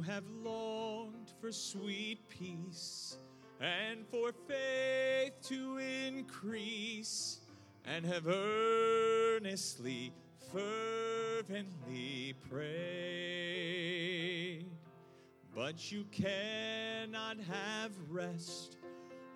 who 0.00 0.06
have 0.10 0.24
longed 0.42 1.30
for 1.40 1.50
sweet 1.52 2.18
peace 2.28 3.16
and 3.60 4.06
for 4.06 4.32
faith 4.48 5.32
to 5.42 5.78
increase 6.06 7.40
and 7.84 8.06
have 8.06 8.26
earnestly, 8.26 10.12
fervently 10.52 12.34
prayed. 12.48 12.70
But 15.54 15.92
you 15.92 16.04
cannot 16.10 17.36
have 17.40 17.92
rest 18.08 18.76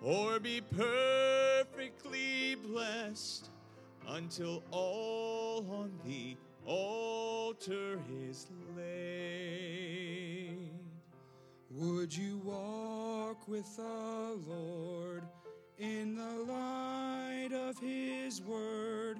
or 0.01 0.39
be 0.39 0.61
perfectly 0.61 2.55
blessed 2.55 3.49
until 4.07 4.63
all 4.71 5.65
on 5.69 5.91
the 6.05 6.35
altar 6.65 7.99
is 8.27 8.47
laid. 8.75 9.84
Would 11.77 12.15
you 12.15 12.37
walk 12.37 13.49
with 13.49 13.75
the 13.75 14.39
Lord 14.47 15.23
in 15.77 16.15
the 16.15 16.45
light 16.49 17.49
of 17.51 17.77
His 17.79 18.41
word 18.41 19.17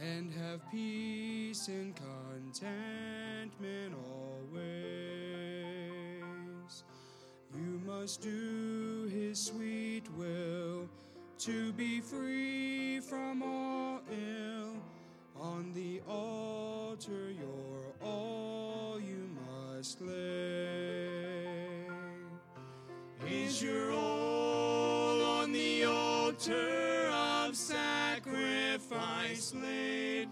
and 0.00 0.32
have 0.32 0.62
peace 0.70 1.68
and 1.68 1.94
contentment 1.94 3.94
always? 4.08 4.54
You 7.54 7.82
must 7.84 8.22
do 8.22 9.10
His 9.12 9.38
sweet 9.38 10.04
will 10.16 10.88
to 11.40 11.70
be 11.74 12.00
free 12.00 13.00
from 13.00 13.42
all 13.42 14.00
ill. 14.10 14.72
On 15.38 15.70
the 15.74 16.00
altar, 16.08 17.30
your 17.30 17.92
all 18.02 18.98
you 18.98 19.28
must 19.46 20.00
lay. 20.00 20.19
Your 23.62 23.92
all 23.92 25.22
on 25.22 25.52
the 25.52 25.84
altar 25.84 27.10
of 27.12 27.54
sacrifice 27.54 29.52
laid? 29.54 30.30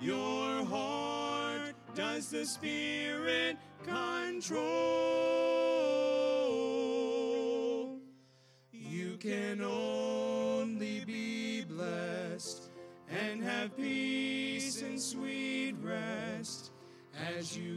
Your 0.00 0.64
heart 0.64 1.74
does 1.96 2.30
the 2.30 2.46
Spirit 2.46 3.56
control? 3.84 4.62
You 8.70 9.16
can 9.16 9.60
only 9.60 11.04
be 11.04 11.64
blessed 11.64 12.70
and 13.10 13.42
have 13.42 13.76
peace 13.76 14.82
and 14.82 15.00
sweet 15.00 15.74
rest 15.82 16.70
as 17.36 17.56
you 17.56 17.74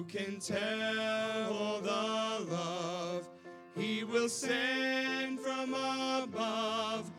Who 0.00 0.06
can 0.06 0.40
tell 0.40 1.82
the 1.82 2.46
love 2.50 3.28
He 3.76 4.02
will 4.02 4.30
send 4.30 5.38
from 5.40 5.74
above, 5.74 7.12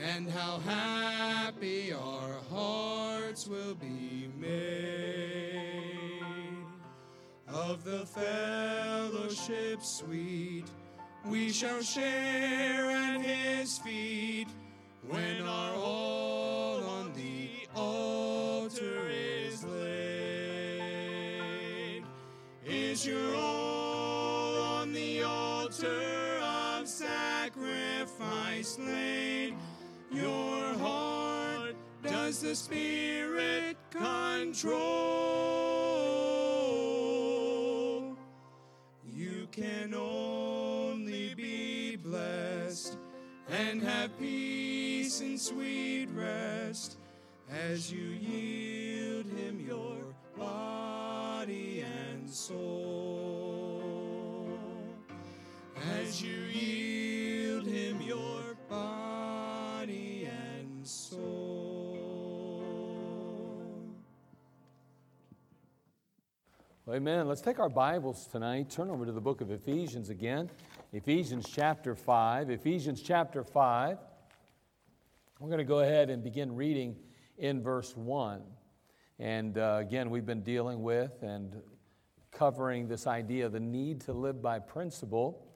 and 0.00 0.30
how 0.30 0.60
happy 0.60 1.92
our 1.92 2.34
hearts 2.48 3.48
will 3.48 3.74
be 3.74 4.30
made. 4.38 6.22
Of 7.48 7.82
the 7.82 8.06
fellowship 8.06 9.82
sweet 9.82 10.66
we 11.26 11.50
shall 11.50 11.82
share 11.82 12.88
at 12.88 13.20
his 13.20 13.78
feet 13.78 14.46
when 15.08 15.27
sacrifice 28.62 28.78
laid? 28.78 29.54
Your 30.10 30.74
heart 30.78 31.74
does 32.02 32.40
the 32.40 32.54
Spirit 32.54 33.76
control? 33.90 34.78
You 39.14 39.48
can 39.50 39.94
only 39.94 41.34
be 41.34 41.96
blessed 41.96 42.96
and 43.50 43.82
have 43.82 44.18
peace 44.18 45.20
and 45.20 45.40
sweet 45.40 46.08
rest 46.14 46.96
as 47.50 47.92
you 47.92 48.00
yield 48.00 49.26
Him 49.26 49.60
your 49.66 50.14
body 50.36 51.82
and 51.82 52.28
soul. 52.28 52.58
As 55.98 56.22
you 56.22 56.32
yield 56.52 56.77
amen. 66.94 67.28
Let's 67.28 67.42
take 67.42 67.58
our 67.58 67.68
Bibles 67.68 68.26
tonight. 68.28 68.70
Turn 68.70 68.88
over 68.88 69.04
to 69.04 69.12
the 69.12 69.20
book 69.20 69.42
of 69.42 69.50
Ephesians 69.50 70.08
again. 70.08 70.48
Ephesians 70.94 71.46
chapter 71.46 71.94
5. 71.94 72.48
Ephesians 72.48 73.02
chapter 73.02 73.44
5. 73.44 73.98
We're 75.38 75.48
going 75.48 75.58
to 75.58 75.64
go 75.64 75.80
ahead 75.80 76.08
and 76.08 76.24
begin 76.24 76.56
reading 76.56 76.96
in 77.36 77.62
verse 77.62 77.94
1. 77.94 78.42
And 79.18 79.58
uh, 79.58 79.78
again, 79.80 80.08
we've 80.08 80.24
been 80.24 80.42
dealing 80.42 80.82
with 80.82 81.22
and 81.22 81.60
covering 82.30 82.88
this 82.88 83.06
idea 83.06 83.44
of 83.44 83.52
the 83.52 83.60
need 83.60 84.00
to 84.02 84.14
live 84.14 84.40
by 84.40 84.58
principle. 84.58 85.46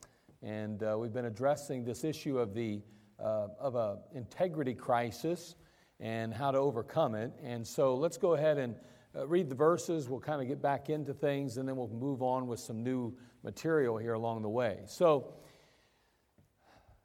And 0.43 0.83
uh, 0.83 0.99
we've 0.99 1.15
been 1.15 1.25
addressing 1.25 1.83
this 1.83 2.05
issue 2.05 2.39
of 2.39 2.53
the 2.53 2.83
uh, 3.19 3.49
of 3.59 3.75
a 3.75 4.01
integrity 4.15 4.75
crisis 4.75 5.55
and 5.99 6.35
how 6.35 6.51
to 6.51 6.59
overcome 6.59 7.15
it. 7.15 7.33
And 7.43 7.67
so 7.67 7.95
let's 7.95 8.19
go 8.19 8.35
ahead 8.35 8.59
and 8.59 8.75
uh, 9.17 9.27
read 9.27 9.49
the 9.49 9.55
verses. 9.55 10.09
We'll 10.09 10.21
kind 10.21 10.41
of 10.41 10.49
get 10.49 10.63
back 10.63 10.91
into 10.91 11.13
things, 11.13 11.57
and 11.57 11.69
then 11.69 11.77
we'll 11.77 11.89
move 11.89 12.23
on 12.23 12.47
with 12.47 12.61
some 12.61 12.83
new 12.83 13.15
material 13.43 13.99
here 13.99 14.15
along 14.15 14.43
the 14.43 14.49
way. 14.49 14.81
So, 14.87 15.35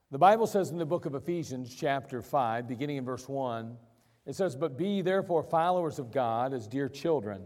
the 0.09 0.17
Bible 0.17 0.47
says 0.47 0.69
in 0.69 0.77
the 0.77 0.85
book 0.85 1.05
of 1.05 1.15
Ephesians, 1.15 1.75
chapter 1.75 2.21
5, 2.21 2.67
beginning 2.67 2.97
in 2.97 3.03
verse 3.03 3.27
1, 3.27 3.75
it 4.25 4.35
says, 4.35 4.55
But 4.55 4.77
be 4.77 5.01
therefore 5.01 5.43
followers 5.43 5.99
of 5.99 6.11
God 6.11 6.53
as 6.53 6.65
dear 6.65 6.87
children. 6.87 7.43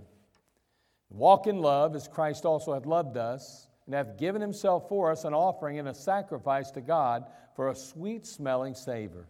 Walk 1.09 1.47
in 1.47 1.57
love 1.57 1.95
as 1.95 2.07
Christ 2.07 2.45
also 2.45 2.73
hath 2.73 2.85
loved 2.85 3.17
us, 3.17 3.67
and 3.85 3.95
hath 3.95 4.17
given 4.17 4.41
himself 4.41 4.87
for 4.87 5.11
us 5.11 5.25
an 5.25 5.33
offering 5.33 5.79
and 5.79 5.87
a 5.87 5.93
sacrifice 5.93 6.69
to 6.71 6.81
God 6.81 7.25
for 7.55 7.69
a 7.69 7.75
sweet 7.75 8.25
smelling 8.25 8.75
savor. 8.75 9.27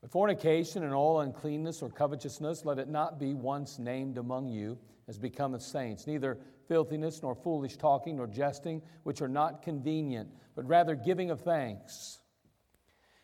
But 0.00 0.10
fornication 0.10 0.84
and 0.84 0.94
all 0.94 1.20
uncleanness 1.20 1.82
or 1.82 1.90
covetousness, 1.90 2.64
let 2.64 2.78
it 2.78 2.88
not 2.88 3.18
be 3.18 3.34
once 3.34 3.78
named 3.78 4.18
among 4.18 4.48
you 4.48 4.78
as 5.08 5.18
becometh 5.18 5.62
saints, 5.62 6.06
neither 6.06 6.38
filthiness, 6.68 7.22
nor 7.22 7.34
foolish 7.34 7.76
talking, 7.76 8.16
nor 8.16 8.26
jesting, 8.26 8.82
which 9.02 9.22
are 9.22 9.28
not 9.28 9.62
convenient, 9.62 10.28
but 10.54 10.66
rather 10.68 10.94
giving 10.94 11.30
of 11.30 11.40
thanks. 11.40 12.20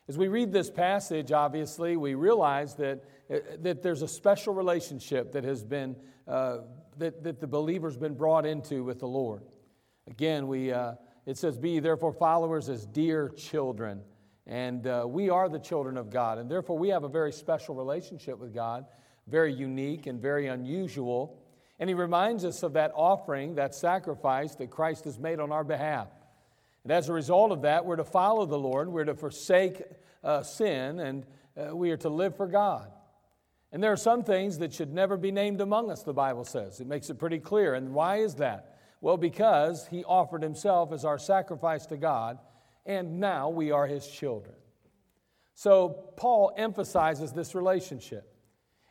As 0.07 0.17
we 0.17 0.27
read 0.27 0.51
this 0.51 0.69
passage, 0.69 1.31
obviously, 1.31 1.95
we 1.95 2.15
realize 2.15 2.75
that, 2.75 3.03
uh, 3.31 3.37
that 3.61 3.81
there's 3.81 4.01
a 4.01 4.07
special 4.07 4.53
relationship 4.53 5.31
that 5.33 5.43
has 5.43 5.63
been, 5.63 5.95
uh, 6.27 6.57
that, 6.97 7.23
that 7.23 7.39
the 7.39 7.47
believer's 7.47 7.97
been 7.97 8.15
brought 8.15 8.45
into 8.45 8.83
with 8.83 8.99
the 8.99 9.07
Lord. 9.07 9.43
Again, 10.07 10.47
we, 10.47 10.71
uh, 10.71 10.93
it 11.25 11.37
says, 11.37 11.57
Be 11.57 11.79
therefore 11.79 12.13
followers 12.13 12.69
as 12.69 12.85
dear 12.85 13.29
children. 13.29 14.01
And 14.47 14.85
uh, 14.85 15.05
we 15.07 15.29
are 15.29 15.49
the 15.49 15.59
children 15.59 15.97
of 15.97 16.11
God, 16.11 16.37
and 16.37 16.49
therefore 16.49 16.77
we 16.77 16.89
have 16.89 17.03
a 17.03 17.09
very 17.09 17.31
special 17.31 17.73
relationship 17.73 18.37
with 18.37 18.53
God, 18.53 18.85
very 19.27 19.51
unique 19.51 20.05
and 20.05 20.21
very 20.21 20.47
unusual. 20.47 21.41
And 21.79 21.89
He 21.89 21.95
reminds 21.95 22.45
us 22.45 22.61
of 22.61 22.73
that 22.73 22.91
offering, 22.95 23.55
that 23.55 23.73
sacrifice 23.73 24.53
that 24.55 24.69
Christ 24.69 25.05
has 25.05 25.17
made 25.17 25.39
on 25.39 25.51
our 25.51 25.63
behalf. 25.63 26.09
And 26.83 26.91
as 26.91 27.09
a 27.09 27.13
result 27.13 27.51
of 27.51 27.63
that, 27.63 27.85
we're 27.85 27.95
to 27.95 28.03
follow 28.03 28.45
the 28.45 28.59
Lord, 28.59 28.87
we're 28.87 29.05
to 29.05 29.15
forsake 29.15 29.81
uh, 30.23 30.43
sin, 30.43 30.99
and 30.99 31.25
uh, 31.57 31.75
we 31.75 31.89
are 31.89 31.97
to 31.97 32.09
live 32.09 32.37
for 32.37 32.47
God. 32.47 32.91
And 33.71 33.81
there 33.81 33.91
are 33.91 33.97
some 33.97 34.23
things 34.23 34.59
that 34.59 34.73
should 34.73 34.93
never 34.93 35.17
be 35.17 35.31
named 35.31 35.59
among 35.59 35.89
us, 35.89 36.03
the 36.03 36.13
Bible 36.13 36.45
says. 36.45 36.79
It 36.79 36.87
makes 36.87 37.09
it 37.09 37.15
pretty 37.15 37.39
clear. 37.39 37.73
And 37.73 37.93
why 37.93 38.17
is 38.17 38.35
that? 38.35 38.77
Well, 39.01 39.17
because 39.17 39.87
He 39.87 40.03
offered 40.03 40.43
Himself 40.43 40.93
as 40.93 41.03
our 41.03 41.17
sacrifice 41.17 41.87
to 41.87 41.97
God 41.97 42.37
and 42.85 43.19
now 43.19 43.49
we 43.49 43.71
are 43.71 43.87
his 43.87 44.07
children. 44.07 44.55
So 45.53 46.11
Paul 46.17 46.53
emphasizes 46.57 47.31
this 47.31 47.55
relationship. 47.55 48.31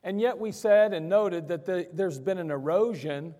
And 0.02 0.20
yet 0.20 0.38
we 0.38 0.52
said 0.52 0.92
and 0.92 1.08
noted 1.08 1.48
that 1.48 1.64
the, 1.64 1.88
there's 1.92 2.18
been 2.18 2.38
an 2.38 2.50
erosion 2.50 3.34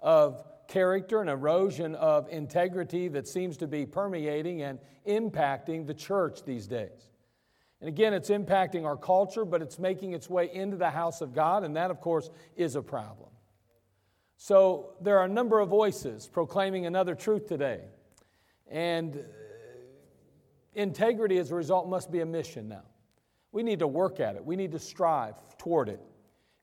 of 0.00 0.42
character, 0.68 1.20
an 1.20 1.28
erosion 1.28 1.94
of 1.94 2.28
integrity 2.28 3.08
that 3.08 3.26
seems 3.26 3.56
to 3.58 3.66
be 3.66 3.86
permeating 3.86 4.62
and 4.62 4.78
impacting 5.06 5.86
the 5.86 5.94
church 5.94 6.44
these 6.44 6.66
days. 6.66 7.10
And 7.80 7.88
again, 7.88 8.12
it's 8.12 8.28
impacting 8.28 8.84
our 8.84 8.96
culture, 8.96 9.44
but 9.44 9.62
it's 9.62 9.78
making 9.78 10.12
its 10.12 10.28
way 10.28 10.50
into 10.52 10.76
the 10.76 10.90
house 10.90 11.22
of 11.22 11.34
God, 11.34 11.64
and 11.64 11.76
that, 11.76 11.90
of 11.90 12.00
course, 12.00 12.28
is 12.54 12.76
a 12.76 12.82
problem. 12.82 13.30
So 14.36 14.94
there 15.00 15.18
are 15.18 15.24
a 15.24 15.28
number 15.28 15.60
of 15.60 15.68
voices 15.68 16.28
proclaiming 16.28 16.86
another 16.86 17.14
truth 17.14 17.46
today. 17.46 17.80
And 18.70 19.24
integrity, 20.74 21.38
as 21.38 21.50
a 21.50 21.54
result, 21.54 21.88
must 21.88 22.10
be 22.10 22.20
a 22.20 22.26
mission 22.26 22.68
now. 22.68 22.84
We 23.52 23.62
need 23.62 23.80
to 23.80 23.86
work 23.86 24.20
at 24.20 24.36
it, 24.36 24.44
we 24.44 24.56
need 24.56 24.72
to 24.72 24.78
strive 24.78 25.34
toward 25.58 25.88
it. 25.88 26.00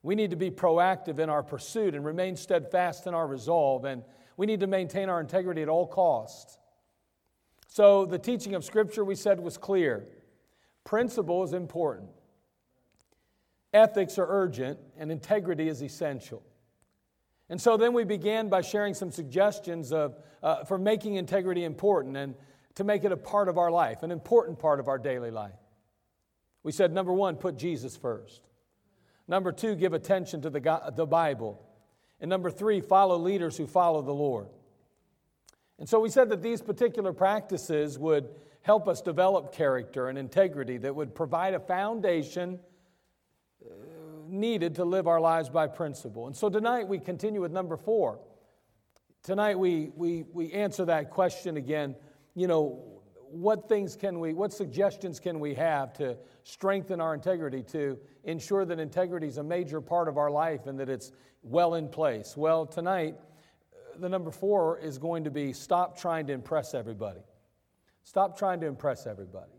We 0.02 0.14
need 0.14 0.30
to 0.30 0.36
be 0.36 0.50
proactive 0.50 1.18
in 1.18 1.28
our 1.28 1.42
pursuit 1.42 1.94
and 1.94 2.04
remain 2.04 2.36
steadfast 2.36 3.06
in 3.06 3.14
our 3.14 3.26
resolve, 3.26 3.84
and 3.84 4.04
we 4.36 4.46
need 4.46 4.60
to 4.60 4.68
maintain 4.68 5.08
our 5.08 5.20
integrity 5.20 5.60
at 5.60 5.68
all 5.68 5.86
costs. 5.86 6.58
So, 7.66 8.06
the 8.06 8.18
teaching 8.18 8.54
of 8.54 8.64
Scripture 8.64 9.04
we 9.04 9.16
said 9.16 9.40
was 9.40 9.58
clear. 9.58 10.06
Principle 10.84 11.42
is 11.42 11.52
important, 11.52 12.08
ethics 13.74 14.18
are 14.18 14.26
urgent, 14.28 14.78
and 14.96 15.12
integrity 15.12 15.68
is 15.68 15.82
essential. 15.82 16.42
And 17.50 17.60
so 17.60 17.76
then 17.76 17.94
we 17.94 18.04
began 18.04 18.48
by 18.48 18.60
sharing 18.60 18.94
some 18.94 19.10
suggestions 19.10 19.92
of, 19.92 20.18
uh, 20.42 20.64
for 20.64 20.78
making 20.78 21.14
integrity 21.14 21.64
important 21.64 22.16
and 22.16 22.34
to 22.78 22.84
make 22.84 23.02
it 23.02 23.10
a 23.10 23.16
part 23.16 23.48
of 23.48 23.58
our 23.58 23.72
life, 23.72 24.04
an 24.04 24.12
important 24.12 24.60
part 24.60 24.78
of 24.78 24.86
our 24.86 24.98
daily 24.98 25.32
life. 25.32 25.58
We 26.62 26.70
said, 26.70 26.92
number 26.92 27.12
one, 27.12 27.34
put 27.34 27.58
Jesus 27.58 27.96
first. 27.96 28.40
Number 29.26 29.50
two, 29.50 29.74
give 29.74 29.94
attention 29.94 30.42
to 30.42 30.50
the, 30.50 30.92
the 30.94 31.04
Bible. 31.04 31.60
And 32.20 32.28
number 32.28 32.52
three, 32.52 32.80
follow 32.80 33.18
leaders 33.18 33.56
who 33.56 33.66
follow 33.66 34.00
the 34.00 34.14
Lord. 34.14 34.46
And 35.80 35.88
so 35.88 35.98
we 35.98 36.08
said 36.08 36.28
that 36.28 36.40
these 36.40 36.62
particular 36.62 37.12
practices 37.12 37.98
would 37.98 38.28
help 38.62 38.86
us 38.86 39.02
develop 39.02 39.52
character 39.52 40.08
and 40.08 40.16
integrity 40.16 40.78
that 40.78 40.94
would 40.94 41.16
provide 41.16 41.54
a 41.54 41.60
foundation 41.60 42.60
uh, 43.60 43.72
needed 44.28 44.76
to 44.76 44.84
live 44.84 45.08
our 45.08 45.20
lives 45.20 45.48
by 45.48 45.66
principle. 45.66 46.28
And 46.28 46.36
so 46.36 46.48
tonight 46.48 46.86
we 46.86 47.00
continue 47.00 47.40
with 47.40 47.50
number 47.50 47.76
four. 47.76 48.20
Tonight 49.24 49.58
we, 49.58 49.90
we, 49.96 50.26
we 50.32 50.52
answer 50.52 50.84
that 50.84 51.10
question 51.10 51.56
again. 51.56 51.96
You 52.38 52.46
know, 52.46 52.78
what 53.30 53.68
things 53.68 53.96
can 53.96 54.20
we, 54.20 54.32
what 54.32 54.52
suggestions 54.52 55.18
can 55.18 55.40
we 55.40 55.54
have 55.54 55.92
to 55.94 56.16
strengthen 56.44 57.00
our 57.00 57.12
integrity, 57.12 57.64
to 57.64 57.98
ensure 58.22 58.64
that 58.64 58.78
integrity 58.78 59.26
is 59.26 59.38
a 59.38 59.42
major 59.42 59.80
part 59.80 60.06
of 60.06 60.16
our 60.16 60.30
life 60.30 60.68
and 60.68 60.78
that 60.78 60.88
it's 60.88 61.10
well 61.42 61.74
in 61.74 61.88
place? 61.88 62.36
Well, 62.36 62.64
tonight, 62.64 63.16
uh, 63.72 63.98
the 63.98 64.08
number 64.08 64.30
four 64.30 64.78
is 64.78 64.98
going 64.98 65.24
to 65.24 65.32
be 65.32 65.52
stop 65.52 65.98
trying 65.98 66.28
to 66.28 66.32
impress 66.32 66.74
everybody. 66.74 67.18
Stop 68.04 68.38
trying 68.38 68.60
to 68.60 68.68
impress 68.68 69.04
everybody. 69.08 69.50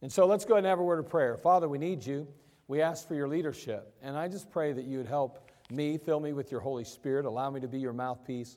And 0.00 0.12
so 0.12 0.26
let's 0.26 0.44
go 0.44 0.54
ahead 0.54 0.62
and 0.62 0.70
have 0.70 0.78
a 0.78 0.84
word 0.84 1.00
of 1.00 1.08
prayer. 1.08 1.36
Father, 1.36 1.68
we 1.68 1.78
need 1.78 2.06
you. 2.06 2.28
We 2.68 2.82
ask 2.82 3.08
for 3.08 3.16
your 3.16 3.26
leadership. 3.26 3.92
And 4.00 4.16
I 4.16 4.28
just 4.28 4.48
pray 4.48 4.72
that 4.72 4.84
you 4.84 4.98
would 4.98 5.08
help 5.08 5.50
me, 5.70 5.98
fill 5.98 6.20
me 6.20 6.32
with 6.32 6.52
your 6.52 6.60
Holy 6.60 6.84
Spirit, 6.84 7.24
allow 7.24 7.50
me 7.50 7.58
to 7.60 7.68
be 7.68 7.80
your 7.80 7.92
mouthpiece. 7.92 8.56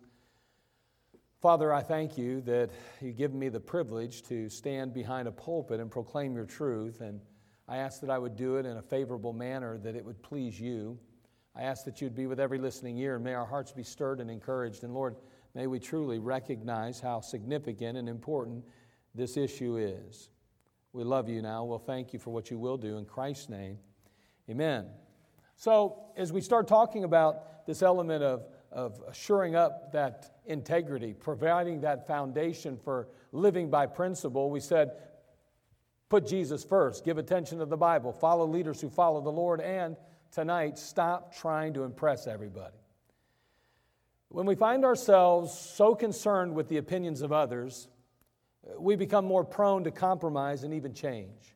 Father, 1.42 1.72
I 1.72 1.82
thank 1.82 2.18
you 2.18 2.42
that 2.42 2.70
you 3.00 3.14
give 3.14 3.34
me 3.34 3.48
the 3.48 3.62
privilege 3.62 4.24
to 4.24 4.50
stand 4.50 4.94
behind 4.94 5.26
a 5.26 5.32
pulpit 5.32 5.80
and 5.80 5.90
proclaim 5.90 6.36
your 6.36 6.44
truth. 6.44 7.00
And 7.00 7.22
I 7.66 7.78
ask 7.78 8.02
that 8.02 8.10
I 8.10 8.18
would 8.18 8.36
do 8.36 8.58
it 8.58 8.66
in 8.66 8.76
a 8.76 8.82
favorable 8.82 9.32
manner, 9.32 9.78
that 9.78 9.96
it 9.96 10.04
would 10.04 10.22
please 10.22 10.60
you. 10.60 11.00
I 11.56 11.62
ask 11.62 11.86
that 11.86 12.02
you'd 12.02 12.14
be 12.14 12.28
with 12.28 12.42
every 12.42 12.58
listening 12.58 12.98
ear, 12.98 13.16
and 13.16 13.24
may 13.24 13.36
our 13.36 13.46
hearts 13.46 13.72
be 13.72 13.84
stirred 13.84 14.20
and 14.20 14.30
encouraged. 14.30 14.84
And 14.84 14.94
Lord, 14.94 15.16
may 15.56 15.68
we 15.68 15.80
truly 15.80 16.20
recognize 16.20 17.00
how 17.00 17.22
significant 17.22 17.98
and 17.98 18.10
important 18.10 18.66
this 19.16 19.38
issue 19.38 19.78
is. 19.78 20.28
We 20.92 21.06
love 21.06 21.30
you 21.30 21.42
now. 21.42 21.64
We'll 21.64 21.80
thank 21.80 22.12
you 22.12 22.20
for 22.20 22.32
what 22.32 22.52
you 22.52 22.60
will 22.60 22.78
do 22.78 22.98
in 22.98 23.06
Christ's 23.06 23.48
name. 23.48 23.78
Amen. 24.50 24.88
So, 25.56 26.02
as 26.18 26.34
we 26.34 26.42
start 26.42 26.68
talking 26.68 27.06
about 27.06 27.66
this 27.66 27.82
element 27.82 28.24
of, 28.24 28.46
of 28.72 29.02
assuring 29.08 29.56
up 29.56 29.92
that 29.94 30.42
integrity, 30.46 31.14
providing 31.14 31.82
that 31.82 32.08
foundation 32.08 32.78
for 32.78 33.08
living 33.32 33.70
by 33.70 33.86
principle, 33.86 34.50
we 34.50 34.60
said, 34.60 34.92
put 36.10 36.28
Jesus 36.28 36.64
first, 36.64 37.06
give 37.06 37.18
attention 37.18 37.60
to 37.60 37.66
the 37.66 37.78
Bible, 37.78 38.12
follow 38.12 38.46
leaders 38.46 38.82
who 38.82 38.90
follow 38.90 39.22
the 39.22 39.32
Lord, 39.32 39.62
and 39.62 39.96
tonight, 40.32 40.78
stop 40.78 41.36
trying 41.36 41.74
to 41.74 41.84
impress 41.84 42.28
everybody. 42.28 42.78
When 44.30 44.46
we 44.46 44.56
find 44.56 44.86
ourselves 44.86 45.54
so 45.54 45.96
concerned 45.96 46.54
with 46.54 46.70
the 46.70 46.78
opinions 46.78 47.22
of 47.22 47.32
others, 47.32 47.88
we 48.78 48.96
become 48.96 49.26
more 49.26 49.44
prone 49.44 49.84
to 49.86 49.92
compromise 49.92 50.64
and 50.64 50.74
even 50.74 50.94
change. 50.94 51.56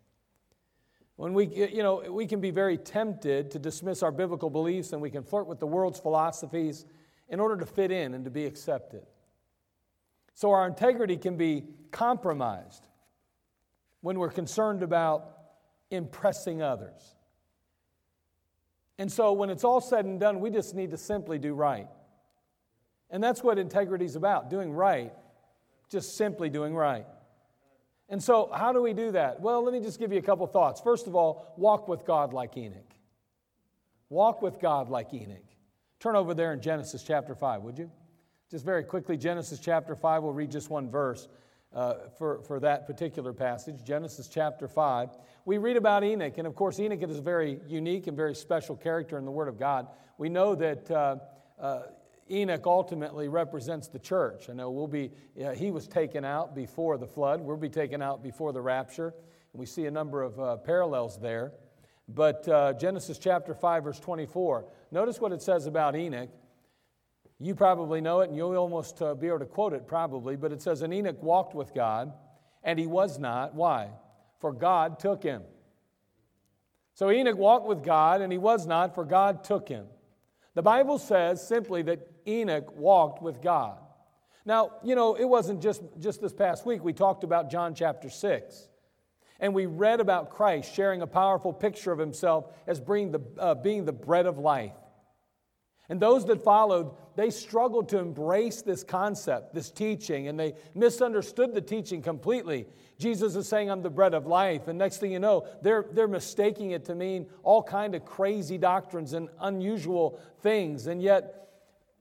When 1.15 1.33
we, 1.33 1.45
you 1.45 1.83
know, 1.83 2.11
we 2.11 2.25
can 2.25 2.41
be 2.41 2.49
very 2.49 2.77
tempted 2.77 3.51
to 3.51 3.59
dismiss 3.59 4.01
our 4.01 4.11
biblical 4.11 4.49
beliefs 4.49 4.93
and 4.93 5.01
we 5.01 5.11
can 5.11 5.23
flirt 5.23 5.45
with 5.45 5.59
the 5.59 5.67
world's 5.67 5.99
philosophies 5.99 6.85
in 7.29 7.39
order 7.39 7.57
to 7.57 7.65
fit 7.65 7.91
in 7.91 8.13
and 8.13 8.25
to 8.25 8.31
be 8.31 8.45
accepted. 8.45 9.03
So 10.33 10.51
our 10.51 10.67
integrity 10.67 11.17
can 11.17 11.37
be 11.37 11.65
compromised 11.91 12.87
when 14.01 14.19
we're 14.19 14.31
concerned 14.31 14.83
about 14.83 15.29
impressing 15.89 16.61
others. 16.61 17.15
And 18.97 19.11
so 19.11 19.33
when 19.33 19.49
it's 19.49 19.63
all 19.63 19.81
said 19.81 20.05
and 20.05 20.19
done, 20.19 20.39
we 20.39 20.49
just 20.49 20.75
need 20.75 20.91
to 20.91 20.97
simply 20.97 21.39
do 21.39 21.53
right. 21.53 21.87
And 23.09 23.23
that's 23.23 23.43
what 23.43 23.57
integrity 23.57 24.05
is 24.05 24.15
about 24.15 24.49
doing 24.49 24.71
right 24.71 25.13
just 25.93 26.17
simply 26.17 26.49
doing 26.49 26.75
right. 26.75 27.05
And 28.09 28.21
so, 28.21 28.51
how 28.53 28.73
do 28.73 28.81
we 28.81 28.93
do 28.93 29.11
that? 29.11 29.39
Well, 29.39 29.63
let 29.63 29.73
me 29.73 29.79
just 29.79 29.99
give 29.99 30.11
you 30.11 30.19
a 30.19 30.23
couple 30.23 30.45
thoughts. 30.47 30.81
First 30.81 31.07
of 31.07 31.15
all, 31.15 31.53
walk 31.55 31.87
with 31.87 32.05
God 32.05 32.33
like 32.33 32.57
Enoch. 32.57 32.93
Walk 34.09 34.41
with 34.41 34.59
God 34.59 34.89
like 34.89 35.13
Enoch. 35.13 35.52
Turn 36.03 36.17
over 36.17 36.33
there 36.33 36.51
in 36.51 36.59
Genesis 36.59 37.01
chapter 37.01 37.33
5, 37.33 37.61
would 37.61 37.79
you? 37.79 37.89
Just 38.51 38.65
very 38.65 38.83
quickly, 38.83 39.15
Genesis 39.15 39.57
chapter 39.57 39.95
5, 39.95 40.23
we'll 40.23 40.33
read 40.33 40.51
just 40.51 40.69
one 40.69 40.91
verse 40.91 41.29
uh, 41.73 41.93
for, 42.17 42.41
for 42.41 42.59
that 42.59 42.85
particular 42.85 43.31
passage. 43.31 43.85
Genesis 43.85 44.27
chapter 44.27 44.67
5. 44.67 45.11
We 45.45 45.59
read 45.59 45.77
about 45.77 46.03
Enoch, 46.03 46.37
and 46.37 46.45
of 46.45 46.55
course, 46.55 46.77
Enoch 46.77 47.01
is 47.03 47.19
a 47.19 47.21
very 47.21 47.61
unique 47.69 48.07
and 48.07 48.17
very 48.17 48.35
special 48.35 48.75
character 48.75 49.17
in 49.17 49.23
the 49.23 49.31
Word 49.31 49.47
of 49.47 49.57
God. 49.57 49.87
We 50.17 50.27
know 50.27 50.55
that. 50.55 50.91
Uh, 50.91 51.15
uh, 51.57 51.83
Enoch 52.31 52.65
ultimately 52.65 53.27
represents 53.27 53.89
the 53.89 53.99
church. 53.99 54.49
I 54.49 54.53
know 54.53 54.71
we'll 54.71 54.87
be, 54.87 55.11
he 55.55 55.71
was 55.71 55.87
taken 55.87 56.23
out 56.23 56.55
before 56.55 56.97
the 56.97 57.05
flood. 57.05 57.41
We'll 57.41 57.57
be 57.57 57.67
taken 57.67 58.01
out 58.01 58.23
before 58.23 58.53
the 58.53 58.61
rapture. 58.61 59.13
And 59.51 59.59
we 59.59 59.65
see 59.65 59.87
a 59.87 59.91
number 59.91 60.21
of 60.23 60.39
uh, 60.39 60.55
parallels 60.57 61.19
there. 61.19 61.51
But 62.07 62.47
uh, 62.47 62.73
Genesis 62.73 63.17
chapter 63.17 63.53
5, 63.53 63.83
verse 63.83 63.99
24, 63.99 64.65
notice 64.93 65.19
what 65.19 65.31
it 65.31 65.41
says 65.41 65.65
about 65.65 65.95
Enoch. 65.95 66.29
You 67.39 67.55
probably 67.55 67.99
know 67.99 68.21
it, 68.21 68.29
and 68.29 68.37
you'll 68.37 68.55
almost 68.55 69.01
uh, 69.01 69.15
be 69.15 69.27
able 69.27 69.39
to 69.39 69.45
quote 69.45 69.73
it 69.73 69.87
probably, 69.87 70.35
but 70.35 70.53
it 70.53 70.61
says, 70.61 70.81
And 70.81 70.93
Enoch 70.93 71.21
walked 71.21 71.55
with 71.55 71.73
God, 71.73 72.13
and 72.63 72.79
he 72.79 72.87
was 72.87 73.19
not. 73.19 73.53
Why? 73.53 73.89
For 74.39 74.53
God 74.53 74.99
took 74.99 75.23
him. 75.23 75.41
So 76.93 77.09
Enoch 77.11 77.37
walked 77.37 77.67
with 77.67 77.83
God, 77.83 78.21
and 78.21 78.31
he 78.31 78.37
was 78.37 78.67
not, 78.67 78.93
for 78.93 79.03
God 79.03 79.43
took 79.43 79.67
him. 79.67 79.87
The 80.53 80.61
Bible 80.61 80.99
says 80.99 81.45
simply 81.45 81.81
that 81.83 82.07
Enoch 82.27 82.71
walked 82.75 83.21
with 83.21 83.41
God. 83.41 83.79
Now, 84.45 84.73
you 84.83 84.95
know, 84.95 85.15
it 85.15 85.25
wasn't 85.25 85.61
just, 85.61 85.81
just 85.99 86.21
this 86.21 86.33
past 86.33 86.65
week. 86.65 86.83
We 86.83 86.93
talked 86.93 87.23
about 87.23 87.49
John 87.49 87.73
chapter 87.73 88.09
6. 88.09 88.67
And 89.39 89.53
we 89.53 89.65
read 89.65 89.99
about 89.99 90.29
Christ 90.29 90.73
sharing 90.73 91.01
a 91.01 91.07
powerful 91.07 91.51
picture 91.51 91.91
of 91.91 91.99
himself 91.99 92.53
as 92.67 92.79
being 92.79 93.11
the, 93.11 93.21
uh, 93.37 93.55
being 93.55 93.85
the 93.85 93.91
bread 93.91 94.25
of 94.25 94.37
life. 94.37 94.73
And 95.93 96.01
those 96.01 96.25
that 96.25 96.43
followed, 96.43 96.89
they 97.15 97.29
struggled 97.29 97.87
to 97.89 97.99
embrace 97.99 98.63
this 98.63 98.83
concept, 98.83 99.53
this 99.53 99.69
teaching, 99.69 100.27
and 100.27 100.39
they 100.39 100.55
misunderstood 100.73 101.53
the 101.53 101.61
teaching 101.61 102.01
completely. 102.01 102.65
Jesus 102.97 103.35
is 103.35 103.47
saying, 103.47 103.69
I'm 103.69 103.83
the 103.83 103.91
bread 103.91 104.15
of 104.15 104.25
life. 104.25 104.67
And 104.67 104.79
next 104.79 104.97
thing 104.97 105.11
you 105.11 105.19
know, 105.19 105.45
they're, 105.61 105.85
they're 105.91 106.07
mistaking 106.07 106.71
it 106.71 106.83
to 106.85 106.95
mean 106.95 107.27
all 107.43 107.61
kind 107.61 107.93
of 107.93 108.05
crazy 108.05 108.57
doctrines 108.57 109.13
and 109.13 109.29
unusual 109.39 110.19
things. 110.41 110.87
And 110.87 110.99
yet, 110.99 111.51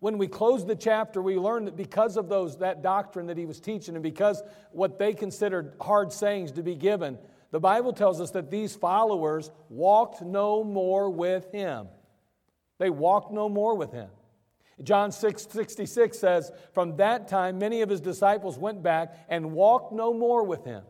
when 0.00 0.16
we 0.16 0.26
close 0.26 0.64
the 0.64 0.74
chapter, 0.74 1.20
we 1.20 1.36
learn 1.36 1.66
that 1.66 1.76
because 1.76 2.16
of 2.16 2.30
those, 2.30 2.56
that 2.60 2.80
doctrine 2.80 3.26
that 3.26 3.36
he 3.36 3.44
was 3.44 3.60
teaching, 3.60 3.94
and 3.94 4.02
because 4.02 4.42
what 4.70 4.98
they 4.98 5.12
considered 5.12 5.74
hard 5.82 6.14
sayings 6.14 6.50
to 6.52 6.62
be 6.62 6.76
given, 6.76 7.18
the 7.50 7.60
Bible 7.60 7.92
tells 7.92 8.22
us 8.22 8.30
that 8.30 8.50
these 8.50 8.74
followers 8.74 9.50
walked 9.68 10.22
no 10.22 10.64
more 10.64 11.10
with 11.10 11.52
him. 11.52 11.88
They 12.78 12.90
walked 12.90 13.32
no 13.32 13.48
more 13.48 13.76
with 13.76 13.92
him. 13.92 14.08
John 14.82 15.12
6 15.12 15.46
66 15.50 16.18
says, 16.18 16.50
From 16.72 16.96
that 16.96 17.28
time, 17.28 17.58
many 17.58 17.82
of 17.82 17.88
his 17.88 18.00
disciples 18.00 18.58
went 18.58 18.82
back 18.82 19.14
and 19.28 19.52
walked 19.52 19.92
no 19.92 20.12
more 20.12 20.44
with 20.44 20.64
him. 20.64 20.82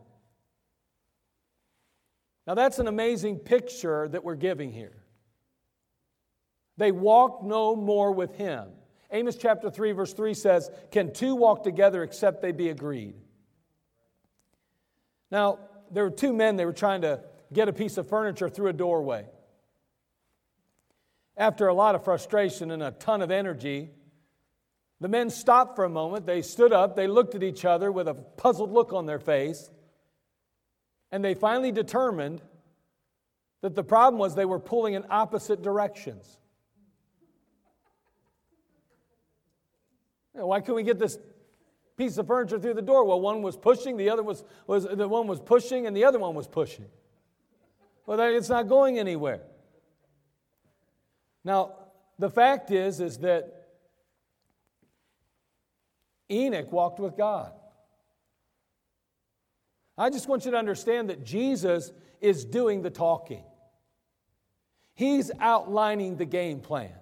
Now, 2.47 2.55
that's 2.55 2.79
an 2.79 2.87
amazing 2.87 3.39
picture 3.39 4.07
that 4.09 4.23
we're 4.23 4.35
giving 4.35 4.71
here. 4.71 5.03
They 6.77 6.91
walked 6.91 7.43
no 7.43 7.75
more 7.75 8.11
with 8.11 8.35
him. 8.35 8.69
Amos 9.11 9.35
chapter 9.35 9.69
3, 9.69 9.91
verse 9.91 10.13
3 10.13 10.33
says, 10.33 10.71
Can 10.91 11.13
two 11.13 11.35
walk 11.35 11.63
together 11.63 12.03
except 12.03 12.41
they 12.41 12.51
be 12.51 12.69
agreed? 12.69 13.13
Now, 15.29 15.59
there 15.91 16.03
were 16.03 16.11
two 16.11 16.33
men, 16.33 16.55
they 16.55 16.65
were 16.65 16.73
trying 16.73 17.01
to 17.01 17.21
get 17.53 17.69
a 17.69 17.73
piece 17.73 17.97
of 17.97 18.09
furniture 18.09 18.49
through 18.49 18.69
a 18.69 18.73
doorway. 18.73 19.25
After 21.35 21.67
a 21.67 21.73
lot 21.73 21.95
of 21.95 22.03
frustration 22.03 22.71
and 22.71 22.83
a 22.83 22.91
ton 22.91 23.21
of 23.21 23.31
energy, 23.31 23.89
the 24.99 25.07
men 25.07 25.29
stopped 25.29 25.75
for 25.75 25.83
a 25.83 25.89
moment. 25.89 26.25
They 26.25 26.41
stood 26.41 26.71
up, 26.71 26.95
they 26.95 27.07
looked 27.07 27.35
at 27.35 27.43
each 27.43 27.65
other 27.65 27.91
with 27.91 28.07
a 28.07 28.13
puzzled 28.13 28.71
look 28.71 28.93
on 28.93 29.05
their 29.05 29.19
face, 29.19 29.69
and 31.11 31.23
they 31.23 31.33
finally 31.33 31.71
determined 31.71 32.41
that 33.61 33.75
the 33.75 33.83
problem 33.83 34.19
was 34.19 34.35
they 34.35 34.45
were 34.45 34.59
pulling 34.59 34.93
in 34.93 35.05
opposite 35.09 35.61
directions. 35.61 36.37
why 40.33 40.59
couldn't 40.59 40.75
we 40.75 40.83
get 40.83 40.97
this 40.99 41.17
piece 41.95 42.17
of 42.17 42.27
furniture 42.27 42.59
through 42.59 42.73
the 42.73 42.81
door? 42.81 43.05
Well, 43.05 43.21
one 43.21 43.41
was 43.41 43.55
pushing, 43.55 43.97
the 43.97 44.09
other 44.09 44.23
was, 44.23 44.43
was 44.67 44.85
the 44.85 45.07
one 45.07 45.27
was 45.27 45.39
pushing, 45.39 45.85
and 45.85 45.95
the 45.95 46.05
other 46.05 46.19
one 46.19 46.33
was 46.35 46.47
pushing. 46.47 46.85
Well, 48.05 48.19
it's 48.19 48.49
not 48.49 48.67
going 48.67 48.99
anywhere. 48.99 49.41
Now, 51.43 51.73
the 52.19 52.29
fact 52.29 52.71
is, 52.71 52.99
is 52.99 53.17
that 53.19 53.67
Enoch 56.31 56.71
walked 56.71 56.99
with 56.99 57.17
God. 57.17 57.51
I 59.97 60.09
just 60.09 60.27
want 60.27 60.45
you 60.45 60.51
to 60.51 60.57
understand 60.57 61.09
that 61.09 61.23
Jesus 61.23 61.91
is 62.21 62.45
doing 62.45 62.81
the 62.81 62.89
talking. 62.89 63.43
He's 64.95 65.31
outlining 65.39 66.17
the 66.17 66.25
game 66.25 66.59
plan. 66.59 66.93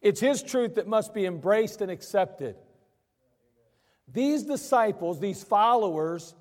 It's 0.00 0.20
His 0.20 0.42
truth 0.42 0.76
that 0.76 0.86
must 0.86 1.14
be 1.14 1.26
embraced 1.26 1.80
and 1.80 1.90
accepted. 1.90 2.56
These 4.12 4.44
disciples, 4.44 5.18
these 5.20 5.42
followers, 5.42 6.34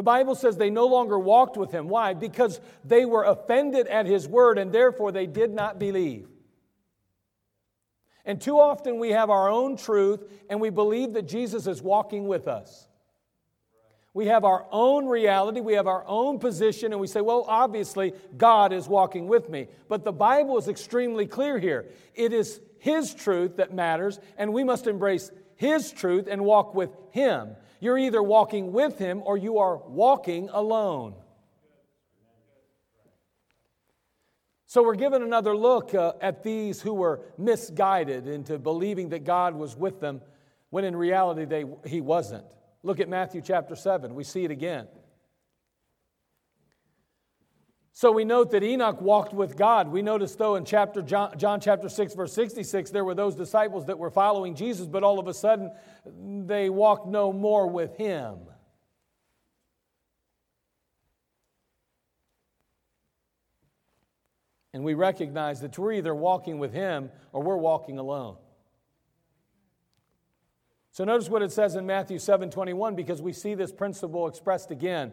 the 0.00 0.04
Bible 0.04 0.34
says 0.34 0.56
they 0.56 0.70
no 0.70 0.86
longer 0.86 1.18
walked 1.18 1.58
with 1.58 1.72
Him. 1.72 1.86
Why? 1.86 2.14
Because 2.14 2.58
they 2.86 3.04
were 3.04 3.24
offended 3.24 3.86
at 3.86 4.06
His 4.06 4.26
word 4.26 4.56
and 4.56 4.72
therefore 4.72 5.12
they 5.12 5.26
did 5.26 5.52
not 5.52 5.78
believe. 5.78 6.26
And 8.24 8.40
too 8.40 8.58
often 8.58 8.98
we 8.98 9.10
have 9.10 9.28
our 9.28 9.50
own 9.50 9.76
truth 9.76 10.24
and 10.48 10.58
we 10.58 10.70
believe 10.70 11.12
that 11.12 11.28
Jesus 11.28 11.66
is 11.66 11.82
walking 11.82 12.26
with 12.26 12.48
us. 12.48 12.88
We 14.14 14.28
have 14.28 14.42
our 14.42 14.64
own 14.72 15.04
reality, 15.04 15.60
we 15.60 15.74
have 15.74 15.86
our 15.86 16.06
own 16.06 16.38
position, 16.38 16.92
and 16.92 17.00
we 17.00 17.06
say, 17.06 17.20
well, 17.20 17.44
obviously, 17.46 18.14
God 18.38 18.72
is 18.72 18.88
walking 18.88 19.28
with 19.28 19.50
me. 19.50 19.68
But 19.86 20.06
the 20.06 20.12
Bible 20.12 20.56
is 20.56 20.66
extremely 20.66 21.26
clear 21.26 21.58
here. 21.58 21.90
It 22.14 22.32
is 22.32 22.58
His 22.78 23.12
truth 23.14 23.58
that 23.58 23.74
matters, 23.74 24.18
and 24.38 24.54
we 24.54 24.64
must 24.64 24.86
embrace 24.86 25.30
His 25.56 25.92
truth 25.92 26.26
and 26.26 26.42
walk 26.42 26.74
with 26.74 26.88
Him. 27.10 27.50
You're 27.80 27.98
either 27.98 28.22
walking 28.22 28.72
with 28.72 28.98
Him 28.98 29.22
or 29.24 29.36
you 29.36 29.58
are 29.58 29.76
walking 29.76 30.48
alone. 30.50 31.14
So 34.66 34.84
we're 34.84 34.94
given 34.94 35.22
another 35.22 35.56
look 35.56 35.94
uh, 35.94 36.12
at 36.20 36.44
these 36.44 36.80
who 36.80 36.94
were 36.94 37.22
misguided 37.36 38.28
into 38.28 38.56
believing 38.56 39.08
that 39.08 39.24
God 39.24 39.56
was 39.56 39.74
with 39.74 39.98
them 39.98 40.20
when 40.68 40.84
in 40.84 40.94
reality 40.94 41.44
they, 41.44 41.64
he 41.84 42.00
wasn't. 42.00 42.44
Look 42.84 43.00
at 43.00 43.08
Matthew 43.08 43.40
chapter 43.40 43.74
7. 43.74 44.14
We 44.14 44.22
see 44.22 44.44
it 44.44 44.52
again. 44.52 44.86
So 48.00 48.10
we 48.10 48.24
note 48.24 48.50
that 48.52 48.62
Enoch 48.62 48.98
walked 49.02 49.34
with 49.34 49.58
God. 49.58 49.88
We 49.88 50.00
notice, 50.00 50.34
though, 50.34 50.56
in 50.56 50.64
chapter 50.64 51.02
John, 51.02 51.36
John, 51.36 51.60
chapter 51.60 51.86
6, 51.86 52.14
verse 52.14 52.32
66, 52.32 52.90
there 52.92 53.04
were 53.04 53.14
those 53.14 53.34
disciples 53.34 53.84
that 53.84 53.98
were 53.98 54.08
following 54.08 54.54
Jesus, 54.54 54.86
but 54.86 55.04
all 55.04 55.18
of 55.18 55.28
a 55.28 55.34
sudden 55.34 55.70
they 56.46 56.70
walked 56.70 57.06
no 57.06 57.30
more 57.30 57.66
with 57.66 57.94
him. 57.98 58.38
And 64.72 64.82
we 64.82 64.94
recognize 64.94 65.60
that 65.60 65.76
we're 65.78 65.92
either 65.92 66.14
walking 66.14 66.58
with 66.58 66.72
Him 66.72 67.10
or 67.34 67.42
we're 67.42 67.58
walking 67.58 67.98
alone. 67.98 68.36
So 70.90 71.04
notice 71.04 71.28
what 71.28 71.42
it 71.42 71.52
says 71.52 71.74
in 71.74 71.84
Matthew 71.84 72.18
7 72.18 72.50
21, 72.50 72.94
because 72.94 73.20
we 73.20 73.34
see 73.34 73.54
this 73.54 73.72
principle 73.72 74.26
expressed 74.26 74.70
again. 74.70 75.12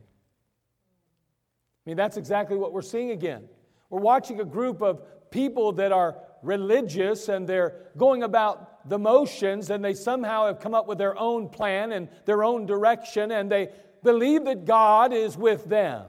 I 1.85 1.89
mean, 1.89 1.97
that's 1.97 2.17
exactly 2.17 2.57
what 2.57 2.73
we're 2.73 2.81
seeing 2.81 3.11
again. 3.11 3.47
We're 3.89 4.01
watching 4.01 4.39
a 4.39 4.45
group 4.45 4.81
of 4.81 5.01
people 5.31 5.71
that 5.73 5.91
are 5.91 6.17
religious 6.43 7.29
and 7.29 7.47
they're 7.47 7.91
going 7.97 8.23
about 8.23 8.89
the 8.89 8.99
motions 8.99 9.69
and 9.69 9.83
they 9.83 9.93
somehow 9.93 10.47
have 10.47 10.59
come 10.59 10.73
up 10.73 10.87
with 10.87 10.97
their 10.97 11.17
own 11.17 11.49
plan 11.49 11.91
and 11.91 12.07
their 12.25 12.43
own 12.43 12.65
direction 12.65 13.31
and 13.31 13.51
they 13.51 13.69
believe 14.03 14.45
that 14.45 14.65
God 14.65 15.13
is 15.13 15.37
with 15.37 15.65
them. 15.65 16.05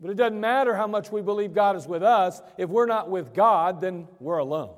But 0.00 0.10
it 0.10 0.16
doesn't 0.16 0.40
matter 0.40 0.74
how 0.74 0.86
much 0.86 1.10
we 1.10 1.22
believe 1.22 1.54
God 1.54 1.76
is 1.76 1.86
with 1.86 2.02
us. 2.02 2.42
If 2.58 2.68
we're 2.68 2.86
not 2.86 3.10
with 3.10 3.32
God, 3.32 3.80
then 3.80 4.08
we're 4.20 4.38
alone. 4.38 4.74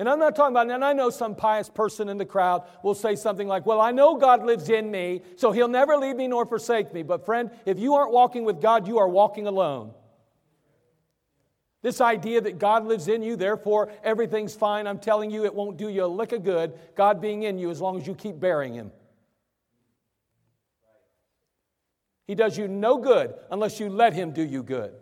And 0.00 0.08
I'm 0.08 0.18
not 0.18 0.34
talking 0.34 0.54
about, 0.54 0.70
and 0.70 0.82
I 0.82 0.94
know 0.94 1.10
some 1.10 1.34
pious 1.34 1.68
person 1.68 2.08
in 2.08 2.16
the 2.16 2.24
crowd 2.24 2.62
will 2.82 2.94
say 2.94 3.14
something 3.16 3.46
like, 3.46 3.66
Well, 3.66 3.82
I 3.82 3.90
know 3.90 4.16
God 4.16 4.42
lives 4.42 4.70
in 4.70 4.90
me, 4.90 5.20
so 5.36 5.52
he'll 5.52 5.68
never 5.68 5.94
leave 5.98 6.16
me 6.16 6.26
nor 6.26 6.46
forsake 6.46 6.94
me. 6.94 7.02
But 7.02 7.26
friend, 7.26 7.50
if 7.66 7.78
you 7.78 7.92
aren't 7.96 8.10
walking 8.10 8.46
with 8.46 8.62
God, 8.62 8.88
you 8.88 8.96
are 8.96 9.06
walking 9.06 9.46
alone. 9.46 9.92
This 11.82 12.00
idea 12.00 12.40
that 12.40 12.58
God 12.58 12.86
lives 12.86 13.08
in 13.08 13.22
you, 13.22 13.36
therefore 13.36 13.92
everything's 14.02 14.54
fine, 14.54 14.86
I'm 14.86 15.00
telling 15.00 15.30
you, 15.30 15.44
it 15.44 15.54
won't 15.54 15.76
do 15.76 15.90
you 15.90 16.06
a 16.06 16.06
lick 16.06 16.32
of 16.32 16.44
good, 16.44 16.72
God 16.96 17.20
being 17.20 17.42
in 17.42 17.58
you, 17.58 17.70
as 17.70 17.82
long 17.82 17.98
as 17.98 18.06
you 18.06 18.14
keep 18.14 18.40
bearing 18.40 18.72
Him. 18.72 18.92
He 22.26 22.34
does 22.34 22.56
you 22.56 22.68
no 22.68 22.96
good 22.96 23.34
unless 23.50 23.78
you 23.78 23.90
let 23.90 24.14
Him 24.14 24.32
do 24.32 24.42
you 24.42 24.62
good. 24.62 24.94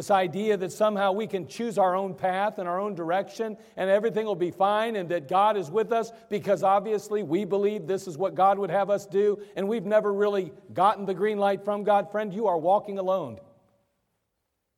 This 0.00 0.10
idea 0.10 0.56
that 0.56 0.72
somehow 0.72 1.12
we 1.12 1.26
can 1.26 1.46
choose 1.46 1.76
our 1.76 1.94
own 1.94 2.14
path 2.14 2.58
and 2.58 2.66
our 2.66 2.80
own 2.80 2.94
direction 2.94 3.58
and 3.76 3.90
everything 3.90 4.24
will 4.24 4.34
be 4.34 4.50
fine 4.50 4.96
and 4.96 5.10
that 5.10 5.28
God 5.28 5.58
is 5.58 5.70
with 5.70 5.92
us 5.92 6.10
because 6.30 6.62
obviously 6.62 7.22
we 7.22 7.44
believe 7.44 7.86
this 7.86 8.08
is 8.08 8.16
what 8.16 8.34
God 8.34 8.58
would 8.58 8.70
have 8.70 8.88
us 8.88 9.04
do 9.04 9.38
and 9.56 9.68
we've 9.68 9.84
never 9.84 10.10
really 10.10 10.54
gotten 10.72 11.04
the 11.04 11.12
green 11.12 11.36
light 11.36 11.66
from 11.66 11.84
God. 11.84 12.10
Friend, 12.10 12.32
you 12.32 12.46
are 12.46 12.56
walking 12.56 12.98
alone. 12.98 13.40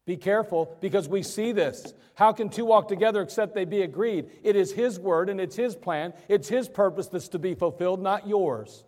Be 0.06 0.16
careful 0.16 0.76
because 0.80 1.08
we 1.08 1.22
see 1.22 1.52
this. 1.52 1.94
How 2.14 2.32
can 2.32 2.48
two 2.48 2.64
walk 2.64 2.88
together 2.88 3.22
except 3.22 3.54
they 3.54 3.64
be 3.64 3.82
agreed? 3.82 4.28
It 4.42 4.56
is 4.56 4.72
His 4.72 4.98
word 4.98 5.28
and 5.28 5.40
it's 5.40 5.54
His 5.54 5.76
plan, 5.76 6.14
it's 6.26 6.48
His 6.48 6.68
purpose 6.68 7.06
that's 7.06 7.28
to 7.28 7.38
be 7.38 7.54
fulfilled, 7.54 8.02
not 8.02 8.26
yours. 8.26 8.82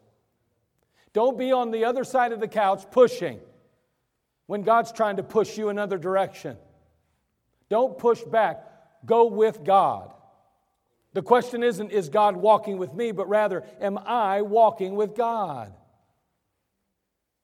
Don't 1.12 1.38
be 1.38 1.53
on 1.53 1.71
the 1.71 1.85
other 1.85 2.03
side 2.03 2.33
of 2.33 2.41
the 2.41 2.49
couch 2.49 2.91
pushing 2.91 3.38
when 4.47 4.63
God's 4.63 4.93
trying 4.93 5.17
to 5.17 5.23
push 5.23 5.57
you 5.57 5.69
another 5.69 5.99
direction. 5.99 6.57
Don't 7.69 7.99
push 7.99 8.23
back. 8.23 8.65
Go 9.05 9.27
with 9.27 9.65
God. 9.65 10.13
The 11.13 11.23
question 11.23 11.63
isn't, 11.63 11.93
is 11.93 12.09
God 12.09 12.37
walking 12.37 12.77
with 12.77 12.93
me, 12.93 13.13
but 13.13 13.29
rather, 13.29 13.65
am 13.81 13.99
I 13.99 14.43
walking 14.43 14.97
with 14.97 15.15
God? 15.15 15.73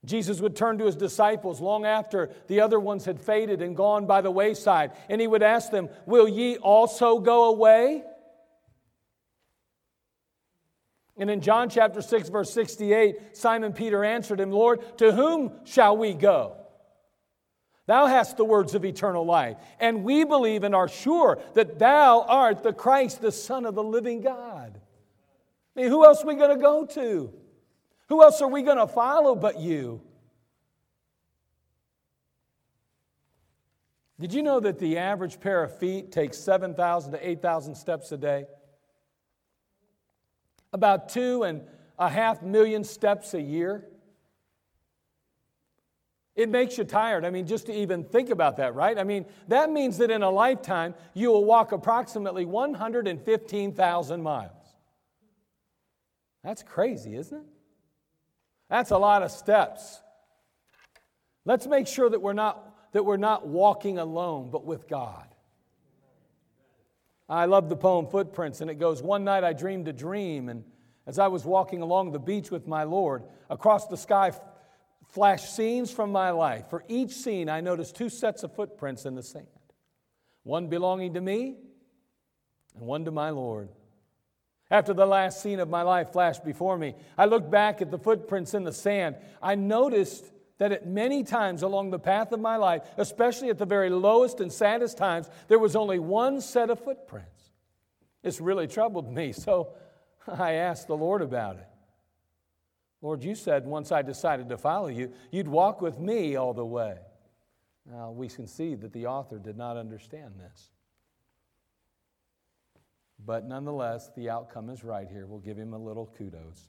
Jesus 0.04 0.40
would 0.40 0.56
turn 0.56 0.78
to 0.78 0.86
his 0.86 0.96
disciples 0.96 1.60
long 1.60 1.84
after 1.84 2.30
the 2.48 2.60
other 2.60 2.80
ones 2.80 3.04
had 3.04 3.20
faded 3.20 3.60
and 3.60 3.76
gone 3.76 4.06
by 4.06 4.22
the 4.22 4.30
wayside, 4.30 4.92
and 5.08 5.20
he 5.20 5.26
would 5.26 5.42
ask 5.42 5.70
them, 5.70 5.88
Will 6.06 6.26
ye 6.26 6.56
also 6.56 7.20
go 7.20 7.44
away? 7.44 8.02
And 11.16 11.30
in 11.30 11.42
John 11.42 11.68
chapter 11.68 12.00
6, 12.00 12.30
verse 12.30 12.50
68, 12.50 13.36
Simon 13.36 13.74
Peter 13.74 14.02
answered 14.02 14.40
him, 14.40 14.50
Lord, 14.50 14.98
to 14.98 15.12
whom 15.12 15.52
shall 15.64 15.96
we 15.96 16.14
go? 16.14 16.56
Thou 17.90 18.06
hast 18.06 18.36
the 18.36 18.44
words 18.44 18.76
of 18.76 18.84
eternal 18.84 19.26
life, 19.26 19.56
and 19.80 20.04
we 20.04 20.22
believe 20.22 20.62
and 20.62 20.76
are 20.76 20.86
sure 20.86 21.42
that 21.54 21.80
thou 21.80 22.22
art 22.22 22.62
the 22.62 22.72
Christ, 22.72 23.20
the 23.20 23.32
Son 23.32 23.66
of 23.66 23.74
the 23.74 23.82
living 23.82 24.20
God. 24.20 24.80
I 25.76 25.80
mean, 25.80 25.90
who 25.90 26.04
else 26.04 26.22
are 26.22 26.28
we 26.28 26.36
going 26.36 26.56
to 26.56 26.62
go 26.62 26.86
to? 26.86 27.32
Who 28.08 28.22
else 28.22 28.40
are 28.42 28.48
we 28.48 28.62
going 28.62 28.76
to 28.78 28.86
follow 28.86 29.34
but 29.34 29.58
you? 29.58 30.00
Did 34.20 34.34
you 34.34 34.44
know 34.44 34.60
that 34.60 34.78
the 34.78 34.98
average 34.98 35.40
pair 35.40 35.64
of 35.64 35.76
feet 35.76 36.12
takes 36.12 36.38
7,000 36.38 37.10
to 37.10 37.28
8,000 37.28 37.74
steps 37.74 38.12
a 38.12 38.16
day? 38.16 38.46
about 40.72 41.08
two 41.08 41.42
and 41.42 41.62
a 41.98 42.08
half 42.08 42.42
million 42.42 42.84
steps 42.84 43.34
a 43.34 43.40
year. 43.40 43.84
It 46.36 46.48
makes 46.48 46.78
you 46.78 46.84
tired. 46.84 47.24
I 47.24 47.30
mean, 47.30 47.46
just 47.46 47.66
to 47.66 47.72
even 47.72 48.04
think 48.04 48.30
about 48.30 48.56
that, 48.58 48.74
right? 48.74 48.96
I 48.96 49.04
mean, 49.04 49.26
that 49.48 49.70
means 49.70 49.98
that 49.98 50.10
in 50.10 50.22
a 50.22 50.30
lifetime, 50.30 50.94
you 51.12 51.30
will 51.30 51.44
walk 51.44 51.72
approximately 51.72 52.44
115,000 52.44 54.22
miles. 54.22 54.52
That's 56.44 56.62
crazy, 56.62 57.16
isn't 57.16 57.36
it? 57.36 57.46
That's 58.68 58.92
a 58.92 58.98
lot 58.98 59.22
of 59.22 59.30
steps. 59.30 60.00
Let's 61.44 61.66
make 61.66 61.86
sure 61.86 62.08
that 62.08 62.22
we're 62.22 62.32
not, 62.32 62.92
that 62.92 63.04
we're 63.04 63.16
not 63.16 63.46
walking 63.46 63.98
alone, 63.98 64.50
but 64.50 64.64
with 64.64 64.88
God. 64.88 65.26
I 67.28 67.46
love 67.46 67.68
the 67.68 67.76
poem 67.76 68.06
Footprints, 68.06 68.60
and 68.60 68.70
it 68.70 68.76
goes 68.76 69.02
One 69.02 69.24
night 69.24 69.44
I 69.44 69.52
dreamed 69.52 69.88
a 69.88 69.92
dream, 69.92 70.48
and 70.48 70.64
as 71.06 71.18
I 71.18 71.28
was 71.28 71.44
walking 71.44 71.82
along 71.82 72.12
the 72.12 72.18
beach 72.18 72.50
with 72.50 72.66
my 72.66 72.84
Lord, 72.84 73.24
across 73.48 73.86
the 73.86 73.96
sky 73.96 74.32
flashed 75.10 75.54
scenes 75.54 75.90
from 75.90 76.12
my 76.12 76.30
life. 76.30 76.70
For 76.70 76.84
each 76.88 77.12
scene, 77.12 77.48
I 77.48 77.60
noticed 77.60 77.96
two 77.96 78.08
sets 78.08 78.42
of 78.42 78.54
footprints 78.54 79.04
in 79.04 79.14
the 79.14 79.22
sand 79.22 79.46
one 80.42 80.68
belonging 80.68 81.14
to 81.14 81.20
me 81.20 81.56
and 82.74 82.86
one 82.86 83.04
to 83.04 83.10
my 83.10 83.30
Lord. 83.30 83.68
After 84.70 84.94
the 84.94 85.06
last 85.06 85.42
scene 85.42 85.58
of 85.58 85.68
my 85.68 85.82
life 85.82 86.12
flashed 86.12 86.44
before 86.44 86.78
me, 86.78 86.94
I 87.18 87.26
looked 87.26 87.50
back 87.50 87.82
at 87.82 87.90
the 87.90 87.98
footprints 87.98 88.54
in 88.54 88.64
the 88.64 88.72
sand. 88.72 89.16
I 89.42 89.56
noticed 89.56 90.24
that 90.58 90.72
at 90.72 90.86
many 90.86 91.24
times 91.24 91.62
along 91.62 91.90
the 91.90 91.98
path 91.98 92.32
of 92.32 92.40
my 92.40 92.56
life, 92.56 92.82
especially 92.96 93.48
at 93.48 93.58
the 93.58 93.66
very 93.66 93.90
lowest 93.90 94.40
and 94.40 94.52
saddest 94.52 94.96
times, 94.96 95.28
there 95.48 95.58
was 95.58 95.74
only 95.74 95.98
one 95.98 96.40
set 96.40 96.70
of 96.70 96.78
footprints. 96.84 97.50
This 98.22 98.40
really 98.40 98.68
troubled 98.68 99.12
me, 99.12 99.32
so 99.32 99.72
I 100.26 100.52
asked 100.52 100.86
the 100.86 100.96
Lord 100.96 101.22
about 101.22 101.56
it. 101.56 101.69
Lord, 103.02 103.24
you 103.24 103.34
said 103.34 103.66
once 103.66 103.92
I 103.92 104.02
decided 104.02 104.48
to 104.50 104.58
follow 104.58 104.88
you, 104.88 105.12
you'd 105.30 105.48
walk 105.48 105.80
with 105.80 105.98
me 105.98 106.36
all 106.36 106.52
the 106.52 106.64
way. 106.64 106.98
Now, 107.90 108.10
we 108.10 108.28
can 108.28 108.46
see 108.46 108.74
that 108.74 108.92
the 108.92 109.06
author 109.06 109.38
did 109.38 109.56
not 109.56 109.76
understand 109.76 110.34
this. 110.38 110.70
But 113.24 113.46
nonetheless, 113.46 114.10
the 114.16 114.30
outcome 114.30 114.70
is 114.70 114.84
right 114.84 115.08
here. 115.08 115.26
We'll 115.26 115.40
give 115.40 115.56
him 115.56 115.72
a 115.72 115.78
little 115.78 116.06
kudos. 116.16 116.68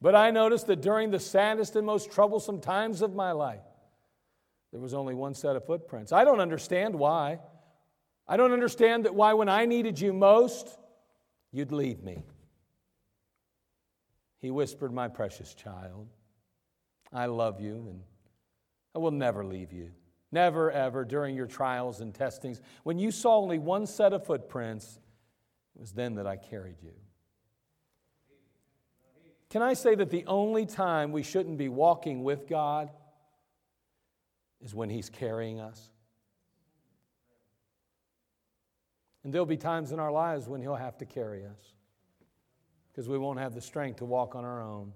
But 0.00 0.14
I 0.14 0.30
noticed 0.30 0.66
that 0.66 0.82
during 0.82 1.10
the 1.10 1.20
saddest 1.20 1.76
and 1.76 1.86
most 1.86 2.10
troublesome 2.10 2.60
times 2.60 3.00
of 3.02 3.14
my 3.14 3.32
life, 3.32 3.64
there 4.72 4.80
was 4.80 4.94
only 4.94 5.14
one 5.14 5.34
set 5.34 5.56
of 5.56 5.64
footprints. 5.64 6.12
I 6.12 6.24
don't 6.24 6.40
understand 6.40 6.94
why. 6.94 7.38
I 8.28 8.36
don't 8.36 8.52
understand 8.52 9.04
that 9.04 9.14
why, 9.14 9.32
when 9.34 9.48
I 9.48 9.64
needed 9.64 10.00
you 10.00 10.12
most, 10.12 10.78
you'd 11.52 11.72
leave 11.72 12.02
me. 12.02 12.24
He 14.46 14.50
whispered, 14.52 14.92
My 14.92 15.08
precious 15.08 15.54
child, 15.54 16.06
I 17.12 17.26
love 17.26 17.60
you 17.60 17.88
and 17.90 18.00
I 18.94 19.00
will 19.00 19.10
never 19.10 19.44
leave 19.44 19.72
you. 19.72 19.90
Never, 20.30 20.70
ever 20.70 21.04
during 21.04 21.34
your 21.34 21.48
trials 21.48 22.00
and 22.00 22.14
testings. 22.14 22.60
When 22.84 22.96
you 22.96 23.10
saw 23.10 23.38
only 23.38 23.58
one 23.58 23.88
set 23.88 24.12
of 24.12 24.24
footprints, 24.24 25.00
it 25.74 25.80
was 25.80 25.90
then 25.90 26.14
that 26.14 26.28
I 26.28 26.36
carried 26.36 26.76
you. 26.80 26.92
Can 29.50 29.62
I 29.62 29.74
say 29.74 29.96
that 29.96 30.10
the 30.10 30.24
only 30.26 30.64
time 30.64 31.10
we 31.10 31.24
shouldn't 31.24 31.58
be 31.58 31.68
walking 31.68 32.22
with 32.22 32.46
God 32.46 32.90
is 34.60 34.76
when 34.76 34.90
He's 34.90 35.10
carrying 35.10 35.58
us? 35.58 35.90
And 39.24 39.34
there'll 39.34 39.44
be 39.44 39.56
times 39.56 39.90
in 39.90 39.98
our 39.98 40.12
lives 40.12 40.46
when 40.46 40.60
He'll 40.60 40.76
have 40.76 40.98
to 40.98 41.04
carry 41.04 41.44
us 41.44 41.75
because 42.96 43.10
we 43.10 43.18
won't 43.18 43.38
have 43.38 43.54
the 43.54 43.60
strength 43.60 43.98
to 43.98 44.06
walk 44.06 44.34
on 44.34 44.42
our 44.42 44.62
own. 44.62 44.90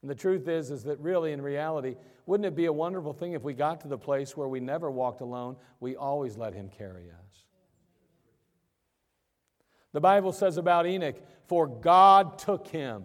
And 0.00 0.10
the 0.10 0.14
truth 0.14 0.48
is, 0.48 0.70
is 0.70 0.84
that 0.84 0.98
really, 0.98 1.32
in 1.32 1.42
reality, 1.42 1.96
wouldn't 2.24 2.46
it 2.46 2.56
be 2.56 2.64
a 2.64 2.72
wonderful 2.72 3.12
thing 3.12 3.34
if 3.34 3.42
we 3.42 3.52
got 3.52 3.82
to 3.82 3.88
the 3.88 3.98
place 3.98 4.34
where 4.34 4.48
we 4.48 4.60
never 4.60 4.90
walked 4.90 5.20
alone? 5.20 5.56
We 5.78 5.94
always 5.94 6.38
let 6.38 6.54
Him 6.54 6.70
carry 6.70 7.10
us. 7.10 7.44
The 9.92 10.00
Bible 10.00 10.32
says 10.32 10.56
about 10.56 10.86
Enoch, 10.86 11.16
for 11.48 11.66
God 11.66 12.38
took 12.38 12.66
him. 12.66 13.04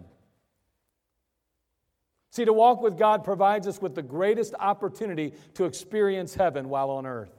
See, 2.30 2.46
to 2.46 2.52
walk 2.54 2.80
with 2.80 2.96
God 2.96 3.24
provides 3.24 3.66
us 3.66 3.82
with 3.82 3.94
the 3.94 4.02
greatest 4.02 4.54
opportunity 4.58 5.34
to 5.54 5.66
experience 5.66 6.34
heaven 6.34 6.70
while 6.70 6.88
on 6.88 7.04
earth. 7.04 7.34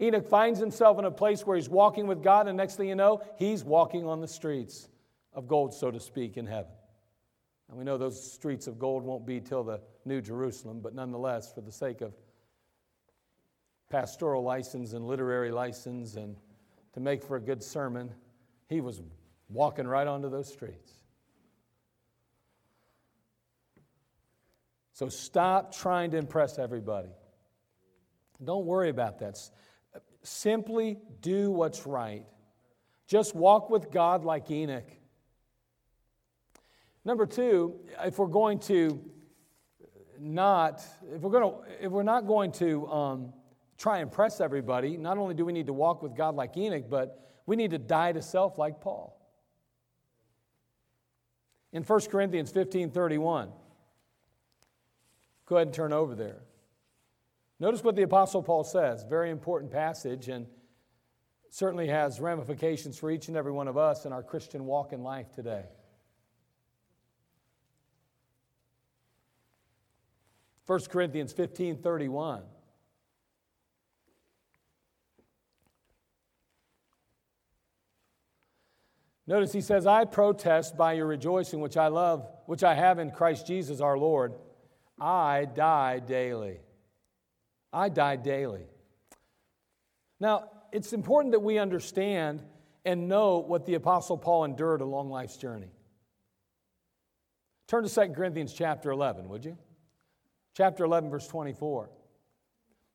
Enoch 0.00 0.28
finds 0.28 0.58
himself 0.58 0.98
in 0.98 1.04
a 1.04 1.12
place 1.12 1.46
where 1.46 1.56
he's 1.56 1.68
walking 1.68 2.08
with 2.08 2.24
God, 2.24 2.48
and 2.48 2.56
next 2.56 2.74
thing 2.74 2.88
you 2.88 2.96
know, 2.96 3.22
he's 3.36 3.62
walking 3.62 4.04
on 4.04 4.20
the 4.20 4.26
streets 4.26 4.88
of 5.32 5.46
gold, 5.48 5.74
so 5.74 5.90
to 5.90 6.00
speak, 6.00 6.36
in 6.36 6.46
heaven. 6.46 6.72
And 7.68 7.78
we 7.78 7.84
know 7.84 7.96
those 7.98 8.32
streets 8.32 8.66
of 8.66 8.78
gold 8.78 9.04
won't 9.04 9.26
be 9.26 9.40
till 9.40 9.62
the 9.62 9.80
New 10.04 10.20
Jerusalem, 10.20 10.80
but 10.80 10.94
nonetheless, 10.94 11.52
for 11.52 11.60
the 11.60 11.70
sake 11.70 12.00
of 12.00 12.12
pastoral 13.90 14.42
license 14.42 14.92
and 14.92 15.06
literary 15.06 15.50
license 15.50 16.16
and 16.16 16.36
to 16.94 17.00
make 17.00 17.22
for 17.22 17.36
a 17.36 17.40
good 17.40 17.62
sermon, 17.62 18.10
he 18.68 18.80
was 18.80 19.00
walking 19.48 19.86
right 19.86 20.06
onto 20.06 20.28
those 20.28 20.52
streets. 20.52 20.92
So 24.92 25.08
stop 25.08 25.74
trying 25.74 26.10
to 26.10 26.18
impress 26.18 26.58
everybody. 26.58 27.08
Don't 28.42 28.66
worry 28.66 28.90
about 28.90 29.20
that. 29.20 29.38
Simply 30.22 30.98
do 31.20 31.50
what's 31.50 31.86
right. 31.86 32.24
Just 33.06 33.34
walk 33.34 33.70
with 33.70 33.90
God 33.90 34.24
like 34.24 34.50
Enoch. 34.50 34.90
Number 37.04 37.26
two, 37.26 37.76
if 38.04 38.18
we're 38.18 38.26
going 38.26 38.58
to 38.60 39.00
not, 40.18 40.84
if 41.14 41.22
we're 41.22 41.30
going 41.30 41.50
to, 41.50 41.84
if 41.84 41.90
we're 41.90 42.02
not 42.02 42.26
going 42.26 42.52
to 42.52 42.86
um, 42.88 43.32
try 43.78 43.98
and 43.98 44.04
impress 44.04 44.40
everybody, 44.40 44.96
not 44.96 45.16
only 45.16 45.34
do 45.34 45.44
we 45.44 45.52
need 45.52 45.66
to 45.66 45.72
walk 45.72 46.02
with 46.02 46.14
God 46.14 46.34
like 46.34 46.56
Enoch, 46.56 46.84
but 46.90 47.26
we 47.46 47.56
need 47.56 47.70
to 47.70 47.78
die 47.78 48.12
to 48.12 48.20
self 48.20 48.58
like 48.58 48.80
Paul. 48.80 49.16
In 51.72 51.82
1 51.82 52.00
Corinthians 52.10 52.50
15 52.50 52.90
31, 52.90 53.50
go 55.46 55.56
ahead 55.56 55.68
and 55.68 55.74
turn 55.74 55.92
over 55.92 56.14
there. 56.14 56.42
Notice 57.58 57.82
what 57.82 57.96
the 57.96 58.02
Apostle 58.02 58.42
Paul 58.42 58.64
says. 58.64 59.04
Very 59.08 59.30
important 59.30 59.70
passage 59.70 60.28
and 60.28 60.46
certainly 61.50 61.88
has 61.88 62.20
ramifications 62.20 62.98
for 62.98 63.10
each 63.10 63.28
and 63.28 63.36
every 63.36 63.52
one 63.52 63.68
of 63.68 63.76
us 63.76 64.04
in 64.04 64.12
our 64.12 64.22
Christian 64.22 64.64
walk 64.64 64.92
in 64.92 65.02
life 65.02 65.32
today. 65.32 65.64
1 70.70 70.82
Corinthians 70.82 71.32
15 71.32 71.78
31. 71.78 72.42
Notice 79.26 79.52
he 79.52 79.62
says, 79.62 79.84
I 79.84 80.04
protest 80.04 80.76
by 80.76 80.92
your 80.92 81.06
rejoicing, 81.06 81.60
which 81.60 81.76
I 81.76 81.88
love, 81.88 82.24
which 82.46 82.62
I 82.62 82.74
have 82.74 83.00
in 83.00 83.10
Christ 83.10 83.48
Jesus 83.48 83.80
our 83.80 83.98
Lord. 83.98 84.34
I 85.00 85.48
die 85.52 85.98
daily. 85.98 86.60
I 87.72 87.88
die 87.88 88.14
daily. 88.14 88.66
Now, 90.20 90.50
it's 90.70 90.92
important 90.92 91.32
that 91.32 91.40
we 91.40 91.58
understand 91.58 92.44
and 92.84 93.08
know 93.08 93.38
what 93.38 93.66
the 93.66 93.74
Apostle 93.74 94.18
Paul 94.18 94.44
endured 94.44 94.82
along 94.82 95.10
life's 95.10 95.36
journey. 95.36 95.72
Turn 97.66 97.82
to 97.82 97.92
2 97.92 98.12
Corinthians 98.12 98.52
chapter 98.52 98.92
11, 98.92 99.28
would 99.28 99.44
you? 99.44 99.58
Chapter 100.54 100.84
11, 100.84 101.10
verse 101.10 101.26
24. 101.26 101.90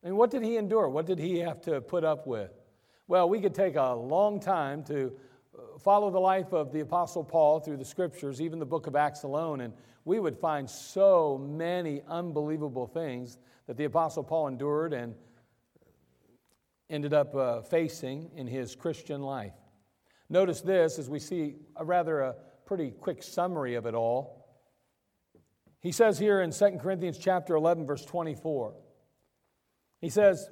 And 0.04 0.18
what 0.18 0.30
did 0.30 0.44
he 0.44 0.58
endure? 0.58 0.90
What 0.90 1.06
did 1.06 1.20
he 1.20 1.40
have 1.40 1.62
to 1.62 1.82
put 1.82 2.04
up 2.04 2.28
with? 2.28 2.52
Well, 3.08 3.30
we 3.30 3.40
could 3.40 3.56
take 3.56 3.76
a 3.76 3.94
long 3.94 4.40
time 4.40 4.84
to 4.86 5.14
uh, 5.58 5.78
follow 5.80 6.12
the 6.12 6.20
life 6.20 6.54
of 6.54 6.72
the 6.72 6.82
Apostle 6.82 7.24
Paul 7.24 7.60
through 7.60 7.78
the 7.78 7.86
scriptures, 7.86 8.42
even 8.42 8.60
the 8.60 8.66
book 8.66 8.88
of 8.88 8.96
Acts 8.96 9.24
alone, 9.24 9.62
and 9.62 9.74
we 10.04 10.20
would 10.20 10.38
find 10.38 10.70
so 10.70 11.38
many 11.38 12.02
unbelievable 12.08 12.88
things 12.88 13.40
that 13.68 13.78
the 13.78 13.86
Apostle 13.86 14.24
Paul 14.24 14.48
endured 14.48 14.94
and 14.94 15.16
ended 16.90 17.14
up 17.14 17.36
uh, 17.36 17.62
facing 17.62 18.30
in 18.36 18.48
his 18.48 18.76
Christian 18.76 19.22
life. 19.22 19.54
Notice 20.30 20.62
this 20.62 21.00
as 21.00 21.10
we 21.10 21.20
see 21.20 21.56
a 21.76 21.86
rather 21.86 22.22
a 22.22 22.36
pretty 22.66 22.92
quick 22.92 23.24
summary 23.24 23.76
of 23.76 23.86
it 23.86 23.94
all. 23.94 24.35
He 25.86 25.92
says 25.92 26.18
here 26.18 26.42
in 26.42 26.50
2 26.50 26.80
Corinthians 26.82 27.20
chapter 27.20 27.54
11 27.54 27.86
verse 27.86 28.04
24. 28.04 28.74
He 30.02 30.10
says, 30.10 30.50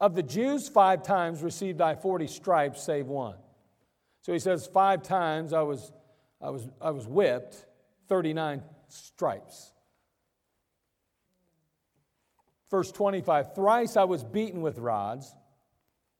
"Of 0.00 0.14
the 0.14 0.22
Jews 0.22 0.68
5 0.68 1.02
times 1.02 1.42
received 1.42 1.80
I 1.80 1.96
40 1.96 2.28
stripes 2.28 2.84
save 2.84 3.08
one." 3.08 3.36
So 4.20 4.32
he 4.32 4.38
says 4.38 4.68
5 4.68 5.02
times 5.02 5.52
I 5.52 5.62
was 5.62 5.92
I 6.40 6.50
was 6.50 6.68
I 6.80 6.90
was 6.90 7.08
whipped, 7.08 7.66
39 8.06 8.62
stripes. 8.86 9.72
Verse 12.70 12.92
25, 12.92 13.56
thrice 13.56 13.96
I 13.96 14.04
was 14.04 14.22
beaten 14.22 14.62
with 14.62 14.78
rods, 14.78 15.34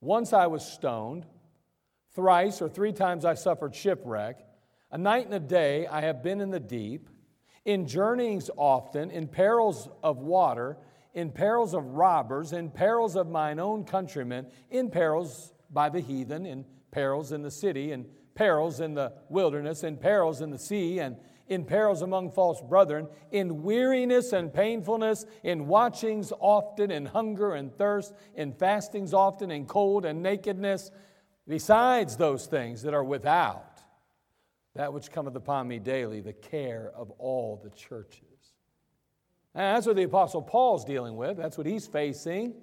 once 0.01 0.33
I 0.33 0.49
was 0.49 0.67
stoned, 0.67 1.25
thrice 2.15 2.61
or 2.61 2.69
three 2.69 2.93
times 2.93 3.25
I 3.25 3.35
suffered 3.35 3.77
shipwreck. 3.77 4.45
A 4.91 4.99
night 4.99 5.27
and 5.27 5.35
a 5.35 5.39
day 5.39 5.87
I 5.87 6.01
have 6.01 6.21
been 6.21 6.41
in 6.41 6.51
the 6.51 6.59
deep. 6.59 7.11
In 7.67 7.87
journeyings 7.87 8.49
often, 8.57 9.11
in 9.11 9.27
perils 9.27 9.89
of 10.03 10.19
water, 10.19 10.79
in 11.15 11.31
perils 11.31 11.75
of 11.75 11.85
robbers, 11.85 12.53
in 12.53 12.71
perils 12.71 13.17
of 13.17 13.29
mine 13.29 13.59
own 13.59 13.85
countrymen, 13.85 14.47
in 14.71 14.89
perils 14.89 15.53
by 15.71 15.89
the 15.89 16.01
heathen, 16.01 16.47
in 16.47 16.65
perils 16.93 17.33
in 17.33 17.43
the 17.43 17.51
city, 17.51 17.91
in 17.91 18.07
perils 18.37 18.79
in 18.79 18.95
the 18.95 19.13
wilderness, 19.29 19.83
in 19.83 19.97
perils 19.97 20.41
in 20.41 20.51
the 20.51 20.59
sea, 20.59 21.01
and 21.01 21.17
in 21.49 21.65
perils 21.65 22.03
among 22.03 22.31
false 22.31 22.61
brethren, 22.61 23.09
in 23.33 23.65
weariness 23.65 24.33
and 24.33 24.55
painfulness, 24.55 25.27
in 25.43 25.67
watchings 25.67 26.33
often, 26.39 26.93
in 26.93 27.05
hunger 27.05 27.55
and 27.55 27.77
thirst, 27.77 28.15
in 28.37 28.53
fastings 28.53 29.13
often, 29.13 29.51
in 29.51 29.67
cold 29.67 30.05
and 30.05 30.23
nakedness, 30.23 30.93
besides 31.49 32.17
those 32.17 32.47
things 32.47 32.83
that 32.83 32.95
are 32.95 33.05
without 33.05 33.76
that 34.77 34.93
which 34.93 35.11
cometh 35.11 35.35
upon 35.35 35.67
me 35.67 35.79
daily, 35.79 36.21
the 36.21 36.35
care 36.35 36.93
of 36.95 37.11
all 37.13 37.61
the 37.63 37.71
churches. 37.71 38.23
And 39.55 39.75
that's 39.75 39.87
what 39.87 39.97
the 39.97 40.03
Apostle 40.03 40.43
Paul's 40.43 40.85
dealing 40.85 41.17
with. 41.17 41.39
That's 41.39 41.57
what 41.57 41.67
he's 41.67 41.87
facing. 41.87 42.55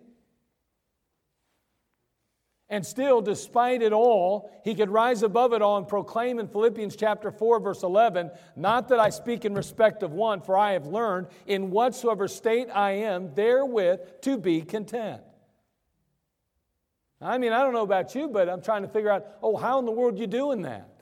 And 2.70 2.86
still, 2.86 3.22
despite 3.22 3.82
it 3.82 3.94
all, 3.94 4.52
he 4.64 4.76
could 4.76 4.90
rise 4.90 5.24
above 5.24 5.54
it 5.54 5.62
all 5.62 5.78
and 5.78 5.88
proclaim 5.88 6.40
in 6.40 6.48
Philippians 6.48 6.96
chapter 6.96 7.32
4, 7.32 7.60
verse 7.60 7.84
11, 7.84 8.32
Not 8.56 8.90
that 8.90 9.00
I 9.00 9.10
speak 9.10 9.44
in 9.44 9.56
respect 9.56 10.04
of 10.04 10.12
one, 10.12 10.42
for 10.42 10.56
I 10.56 10.74
have 10.74 10.86
learned 10.86 11.28
in 11.48 11.72
whatsoever 11.72 12.28
state 12.28 12.70
I 12.74 12.92
am, 12.92 13.34
therewith 13.34 14.22
to 14.22 14.38
be 14.38 14.62
content. 14.62 15.22
I 17.20 17.38
mean, 17.38 17.54
I 17.54 17.64
don't 17.64 17.74
know 17.74 17.84
about 17.84 18.14
you, 18.14 18.28
but 18.28 18.50
I'm 18.50 18.62
trying 18.62 18.84
to 18.84 18.88
figure 18.88 19.10
out, 19.10 19.26
oh, 19.42 19.58
how 19.58 19.80
in 19.80 19.86
the 19.86 19.92
world 19.92 20.16
are 20.16 20.22
you 20.22 20.28
doing 20.28 20.64
that? 20.64 20.93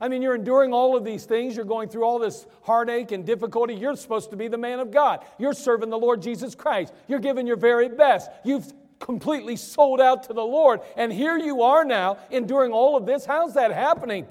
I 0.00 0.08
mean, 0.08 0.22
you're 0.22 0.34
enduring 0.34 0.72
all 0.72 0.96
of 0.96 1.04
these 1.04 1.24
things. 1.24 1.56
You're 1.56 1.64
going 1.64 1.88
through 1.88 2.04
all 2.04 2.18
this 2.18 2.46
heartache 2.62 3.12
and 3.12 3.26
difficulty. 3.26 3.74
You're 3.74 3.96
supposed 3.96 4.30
to 4.30 4.36
be 4.36 4.48
the 4.48 4.58
man 4.58 4.78
of 4.78 4.90
God. 4.90 5.24
You're 5.38 5.52
serving 5.52 5.90
the 5.90 5.98
Lord 5.98 6.22
Jesus 6.22 6.54
Christ. 6.54 6.92
You're 7.08 7.18
giving 7.18 7.46
your 7.46 7.56
very 7.56 7.88
best. 7.88 8.30
You've 8.44 8.72
completely 9.00 9.56
sold 9.56 10.00
out 10.00 10.24
to 10.24 10.32
the 10.32 10.44
Lord. 10.44 10.80
And 10.96 11.12
here 11.12 11.36
you 11.36 11.62
are 11.62 11.84
now 11.84 12.18
enduring 12.30 12.72
all 12.72 12.96
of 12.96 13.06
this. 13.06 13.24
How's 13.24 13.54
that 13.54 13.72
happening? 13.72 14.26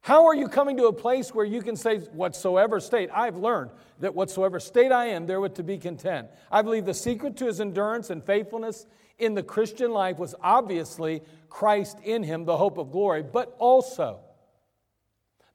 How 0.00 0.26
are 0.26 0.34
you 0.34 0.48
coming 0.48 0.76
to 0.78 0.86
a 0.86 0.92
place 0.92 1.34
where 1.34 1.44
you 1.44 1.60
can 1.60 1.76
say, 1.76 1.98
whatsoever 1.98 2.80
state? 2.80 3.10
I've 3.12 3.36
learned 3.36 3.70
that 4.00 4.14
whatsoever 4.14 4.60
state 4.60 4.92
I 4.92 5.06
am, 5.06 5.26
therewith 5.26 5.54
to 5.54 5.62
be 5.62 5.76
content. 5.76 6.28
I 6.50 6.62
believe 6.62 6.86
the 6.86 6.94
secret 6.94 7.36
to 7.38 7.46
his 7.46 7.60
endurance 7.60 8.08
and 8.10 8.24
faithfulness 8.24 8.86
in 9.18 9.34
the 9.34 9.42
Christian 9.42 9.90
life 9.90 10.18
was 10.18 10.34
obviously 10.40 11.22
Christ 11.50 11.98
in 12.04 12.22
him, 12.22 12.44
the 12.44 12.56
hope 12.56 12.78
of 12.78 12.92
glory, 12.92 13.22
but 13.22 13.54
also 13.58 14.20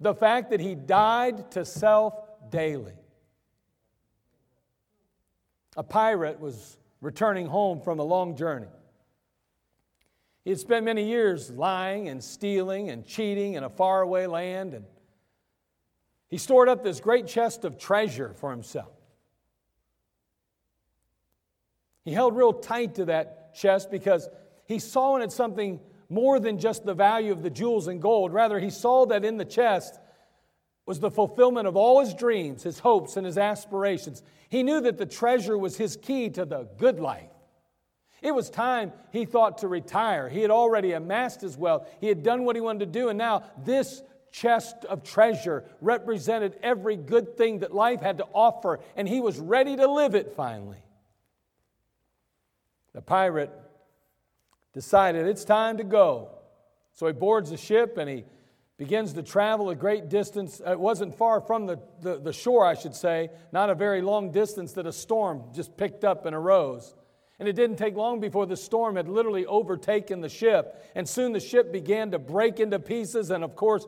the 0.04 0.14
fact 0.14 0.52
that 0.52 0.60
he 0.60 0.76
died 0.76 1.50
to 1.52 1.64
self 1.64 2.14
daily. 2.50 2.94
A 5.78 5.84
pirate 5.84 6.40
was 6.40 6.78
returning 7.02 7.48
home 7.48 7.82
from 7.82 8.00
a 8.00 8.04
long 8.04 8.36
journey. 8.36 8.68
He 10.44 10.50
had 10.50 10.60
spent 10.60 10.86
many 10.86 11.08
years 11.08 11.50
lying 11.50 12.10
and 12.10 12.22
stealing 12.22 12.90
and 12.90 13.06
cheating 13.06 13.54
in 13.54 13.64
a 13.64 13.70
faraway 13.70 14.26
land, 14.26 14.74
and 14.74 14.86
he 16.28 16.38
stored 16.38 16.68
up 16.68 16.84
this 16.84 17.00
great 17.00 17.26
chest 17.26 17.64
of 17.64 17.78
treasure 17.78 18.34
for 18.36 18.52
himself. 18.52 18.92
He 22.04 22.12
held 22.12 22.36
real 22.36 22.52
tight 22.52 22.96
to 22.96 23.06
that 23.06 23.56
chest 23.56 23.90
because 23.90 24.28
he 24.66 24.80
saw 24.80 25.16
in 25.16 25.22
it 25.22 25.32
something 25.32 25.80
more 26.10 26.40
than 26.40 26.60
just 26.60 26.86
the 26.86 26.94
value 26.94 27.32
of 27.32 27.44
the 27.44 27.50
jewels 27.50 27.88
and 27.88 28.02
gold. 28.02 28.34
Rather, 28.34 28.60
he 28.60 28.70
saw 28.70 29.06
that 29.08 29.26
in 29.26 29.38
the 29.38 29.46
chest 29.46 30.00
was 30.86 31.00
the 31.00 31.12
fulfillment 31.12 31.68
of 31.68 31.76
all 31.76 32.02
his 32.02 32.14
dreams, 32.14 32.64
his 32.64 32.80
hopes, 32.80 33.16
and 33.16 33.26
his 33.26 33.38
aspirations. 33.38 34.22
He 34.50 34.64
knew 34.64 34.82
that 34.82 34.98
the 34.98 35.06
treasure 35.06 35.58
was 35.58 35.78
his 35.78 35.96
key 35.96 36.30
to 36.32 36.46
the 36.46 36.68
good 36.78 37.00
life. 37.00 37.30
It 38.22 38.34
was 38.34 38.50
time, 38.50 38.94
he 39.12 39.26
thought, 39.26 39.60
to 39.60 39.68
retire. 39.68 40.30
He 40.30 40.42
had 40.42 40.52
already 40.52 40.94
amassed 40.94 41.42
his 41.42 41.58
wealth, 41.58 41.90
he 42.00 42.08
had 42.08 42.24
done 42.24 42.46
what 42.46 42.56
he 42.56 42.62
wanted 42.62 42.80
to 42.80 43.00
do, 43.00 43.10
and 43.10 43.18
now 43.18 43.44
this 43.66 44.02
chest 44.32 44.84
of 44.86 45.04
treasure 45.04 45.64
represented 45.80 46.58
every 46.64 46.96
good 46.96 47.38
thing 47.38 47.60
that 47.60 47.74
life 47.74 48.02
had 48.02 48.18
to 48.18 48.26
offer, 48.34 48.80
and 48.96 49.08
he 49.08 49.22
was 49.22 49.40
ready 49.40 49.76
to 49.76 49.88
live 49.88 50.16
it 50.16 50.36
finally. 50.36 50.84
The 52.94 53.02
pirate 53.02 53.52
decided 54.74 55.28
it's 55.28 55.46
time 55.46 55.78
to 55.78 55.84
go. 55.84 56.30
So 56.94 57.08
he 57.08 57.14
boards 57.14 57.50
the 57.50 57.58
ship 57.58 57.98
and 57.98 58.10
he 58.10 58.26
begins 58.78 59.14
to 59.14 59.24
travel 59.24 59.70
a 59.70 59.76
great 59.76 60.10
distance. 60.10 60.62
It 60.66 60.80
wasn't 60.80 61.16
far 61.16 61.42
from 61.42 61.68
the, 61.68 61.80
the, 62.02 62.20
the, 62.20 62.34
shore, 62.34 62.66
I 62.66 62.74
should 62.74 62.96
say, 62.96 63.30
not 63.52 63.70
a 63.70 63.76
very 63.76 64.02
long 64.02 64.32
distance, 64.32 64.74
that 64.74 64.88
a 64.88 64.92
storm 64.92 65.44
just 65.54 65.78
picked 65.78 66.04
up 66.04 66.26
and 66.26 66.36
arose. 66.36 66.96
And 67.40 67.48
it 67.48 67.54
didn't 67.54 67.78
take 67.78 67.96
long 67.96 68.20
before 68.20 68.46
the 68.46 68.58
storm 68.58 68.96
had 68.96 69.08
literally 69.08 69.46
overtaken 69.46 70.22
the 70.22 70.30
ship. 70.30 70.84
And 70.96 71.08
soon 71.08 71.34
the 71.34 71.40
ship 71.40 71.72
began 71.72 72.12
to 72.12 72.20
break 72.20 72.60
into 72.60 72.80
pieces. 72.80 73.32
And 73.32 73.44
of 73.44 73.56
course, 73.56 73.86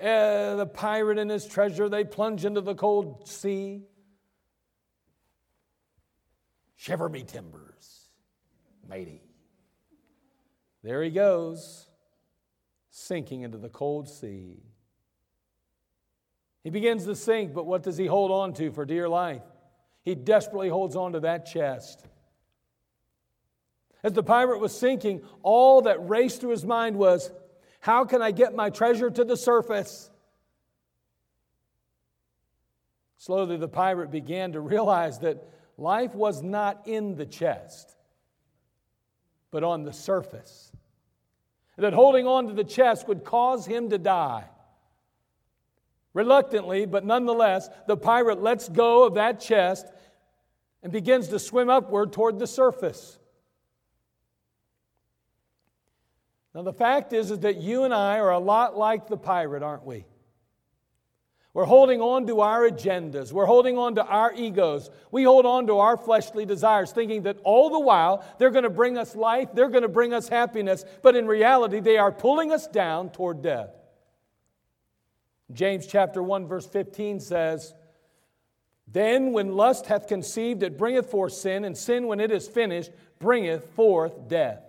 uh, 0.00 0.56
the 0.56 0.66
pirate 0.66 1.18
and 1.18 1.30
his 1.30 1.46
treasure, 1.46 1.88
they 1.88 2.04
plunge 2.04 2.44
into 2.44 2.60
the 2.60 2.74
cold 2.74 3.28
sea. 3.28 3.82
Shiver 6.76 7.08
me 7.08 7.22
timbers, 7.22 8.08
matey. 8.88 9.29
There 10.82 11.02
he 11.02 11.10
goes, 11.10 11.88
sinking 12.90 13.42
into 13.42 13.58
the 13.58 13.68
cold 13.68 14.08
sea. 14.08 14.62
He 16.62 16.70
begins 16.70 17.04
to 17.06 17.14
sink, 17.14 17.54
but 17.54 17.66
what 17.66 17.82
does 17.82 17.96
he 17.96 18.06
hold 18.06 18.30
on 18.30 18.52
to 18.54 18.70
for 18.70 18.84
dear 18.84 19.08
life? 19.08 19.42
He 20.02 20.14
desperately 20.14 20.68
holds 20.68 20.96
on 20.96 21.12
to 21.12 21.20
that 21.20 21.46
chest. 21.46 22.06
As 24.02 24.12
the 24.12 24.22
pirate 24.22 24.60
was 24.60 24.76
sinking, 24.76 25.22
all 25.42 25.82
that 25.82 26.08
raced 26.08 26.40
through 26.40 26.50
his 26.50 26.64
mind 26.64 26.96
was, 26.96 27.30
How 27.80 28.04
can 28.04 28.22
I 28.22 28.30
get 28.30 28.54
my 28.54 28.70
treasure 28.70 29.10
to 29.10 29.24
the 29.24 29.36
surface? 29.36 30.10
Slowly, 33.18 33.58
the 33.58 33.68
pirate 33.68 34.10
began 34.10 34.52
to 34.52 34.60
realize 34.60 35.18
that 35.18 35.46
life 35.76 36.14
was 36.14 36.42
not 36.42 36.86
in 36.86 37.16
the 37.16 37.26
chest, 37.26 37.94
but 39.50 39.64
on 39.64 39.84
the 39.84 39.92
surface 39.92 40.70
that 41.80 41.92
holding 41.92 42.26
on 42.26 42.46
to 42.46 42.52
the 42.52 42.64
chest 42.64 43.08
would 43.08 43.24
cause 43.24 43.66
him 43.66 43.90
to 43.90 43.98
die. 43.98 44.44
Reluctantly, 46.12 46.86
but 46.86 47.04
nonetheless, 47.04 47.68
the 47.86 47.96
pirate 47.96 48.42
lets 48.42 48.68
go 48.68 49.04
of 49.04 49.14
that 49.14 49.40
chest 49.40 49.86
and 50.82 50.92
begins 50.92 51.28
to 51.28 51.38
swim 51.38 51.70
upward 51.70 52.12
toward 52.12 52.38
the 52.38 52.46
surface. 52.46 53.18
Now, 56.54 56.62
the 56.62 56.72
fact 56.72 57.12
is, 57.12 57.30
is 57.30 57.38
that 57.40 57.58
you 57.58 57.84
and 57.84 57.94
I 57.94 58.18
are 58.18 58.32
a 58.32 58.38
lot 58.38 58.76
like 58.76 59.06
the 59.06 59.16
pirate, 59.16 59.62
aren't 59.62 59.86
we? 59.86 60.04
We're 61.52 61.64
holding 61.64 62.00
on 62.00 62.28
to 62.28 62.42
our 62.42 62.68
agendas. 62.68 63.32
We're 63.32 63.46
holding 63.46 63.76
on 63.76 63.96
to 63.96 64.04
our 64.04 64.32
egos. 64.32 64.88
We 65.10 65.24
hold 65.24 65.46
on 65.46 65.66
to 65.66 65.78
our 65.78 65.96
fleshly 65.96 66.46
desires, 66.46 66.92
thinking 66.92 67.22
that 67.22 67.38
all 67.42 67.70
the 67.70 67.80
while 67.80 68.24
they're 68.38 68.52
going 68.52 68.64
to 68.64 68.70
bring 68.70 68.96
us 68.96 69.16
life, 69.16 69.48
they're 69.52 69.68
going 69.68 69.82
to 69.82 69.88
bring 69.88 70.14
us 70.14 70.28
happiness, 70.28 70.84
but 71.02 71.16
in 71.16 71.26
reality, 71.26 71.80
they 71.80 71.98
are 71.98 72.12
pulling 72.12 72.52
us 72.52 72.68
down 72.68 73.10
toward 73.10 73.42
death. 73.42 73.70
James 75.52 75.88
chapter 75.88 76.22
1, 76.22 76.46
verse 76.46 76.66
15 76.66 77.18
says, 77.18 77.74
Then 78.86 79.32
when 79.32 79.56
lust 79.56 79.86
hath 79.86 80.06
conceived, 80.06 80.62
it 80.62 80.78
bringeth 80.78 81.10
forth 81.10 81.32
sin, 81.32 81.64
and 81.64 81.76
sin, 81.76 82.06
when 82.06 82.20
it 82.20 82.30
is 82.30 82.46
finished, 82.46 82.92
bringeth 83.18 83.68
forth 83.70 84.28
death. 84.28 84.62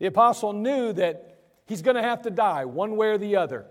The 0.00 0.06
apostle 0.06 0.52
knew 0.52 0.92
that 0.94 1.38
he's 1.66 1.82
going 1.82 1.94
to 1.94 2.02
have 2.02 2.22
to 2.22 2.30
die 2.30 2.64
one 2.64 2.96
way 2.96 3.10
or 3.10 3.18
the 3.18 3.36
other. 3.36 3.66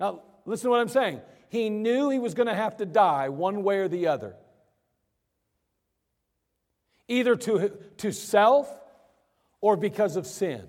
Now, 0.00 0.22
Listen 0.48 0.68
to 0.68 0.70
what 0.70 0.80
I'm 0.80 0.88
saying. 0.88 1.20
He 1.50 1.68
knew 1.68 2.08
he 2.08 2.18
was 2.18 2.32
going 2.32 2.46
to 2.46 2.54
have 2.54 2.78
to 2.78 2.86
die 2.86 3.28
one 3.28 3.62
way 3.62 3.80
or 3.80 3.88
the 3.88 4.06
other. 4.06 4.34
Either 7.06 7.36
to, 7.36 7.70
to 7.98 8.12
self 8.12 8.68
or 9.60 9.76
because 9.76 10.16
of 10.16 10.26
sin. 10.26 10.66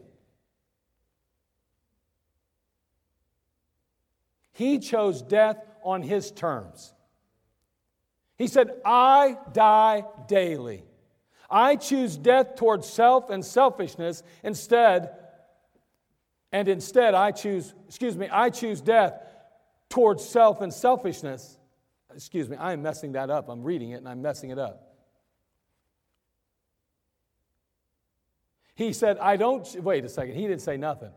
He 4.51 4.79
chose 4.79 5.21
death 5.21 5.65
on 5.81 6.01
his 6.01 6.31
terms. 6.31 6.93
He 8.37 8.47
said, 8.47 8.71
I 8.83 9.37
die 9.53 10.03
daily. 10.27 10.83
I 11.49 11.77
choose 11.77 12.17
death 12.17 12.57
towards 12.57 12.85
self 12.85 13.29
and 13.29 13.45
selfishness 13.45 14.23
instead, 14.43 15.11
and 16.51 16.67
instead 16.67 17.13
I 17.13 17.31
choose, 17.31 17.73
excuse 17.87 18.17
me, 18.17 18.27
I 18.29 18.49
choose 18.49 18.81
death 18.81 19.13
towards 19.89 20.23
self 20.23 20.61
and 20.61 20.73
selfishness. 20.73 21.57
Excuse 22.13 22.49
me, 22.49 22.57
I'm 22.57 22.81
messing 22.81 23.13
that 23.13 23.29
up. 23.29 23.49
I'm 23.49 23.63
reading 23.63 23.91
it 23.91 23.95
and 23.95 24.07
I'm 24.07 24.21
messing 24.21 24.49
it 24.49 24.59
up. 24.59 24.85
He 28.75 28.93
said, 28.93 29.17
I 29.19 29.35
don't, 29.35 29.67
wait 29.83 30.05
a 30.05 30.09
second, 30.09 30.35
he 30.35 30.43
didn't 30.43 30.61
say 30.61 30.77
nothing. 30.77 31.11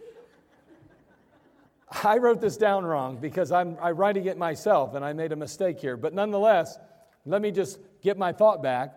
I 2.04 2.16
wrote 2.16 2.40
this 2.40 2.56
down 2.56 2.84
wrong 2.84 3.18
because 3.18 3.52
I'm, 3.52 3.76
I'm 3.82 3.96
writing 3.96 4.26
it 4.26 4.38
myself 4.38 4.94
and 4.94 5.04
I 5.04 5.12
made 5.12 5.32
a 5.32 5.36
mistake 5.36 5.78
here. 5.78 5.98
But 5.98 6.14
nonetheless, 6.14 6.78
let 7.26 7.42
me 7.42 7.50
just 7.50 7.78
get 8.00 8.16
my 8.16 8.32
thought 8.32 8.62
back. 8.62 8.96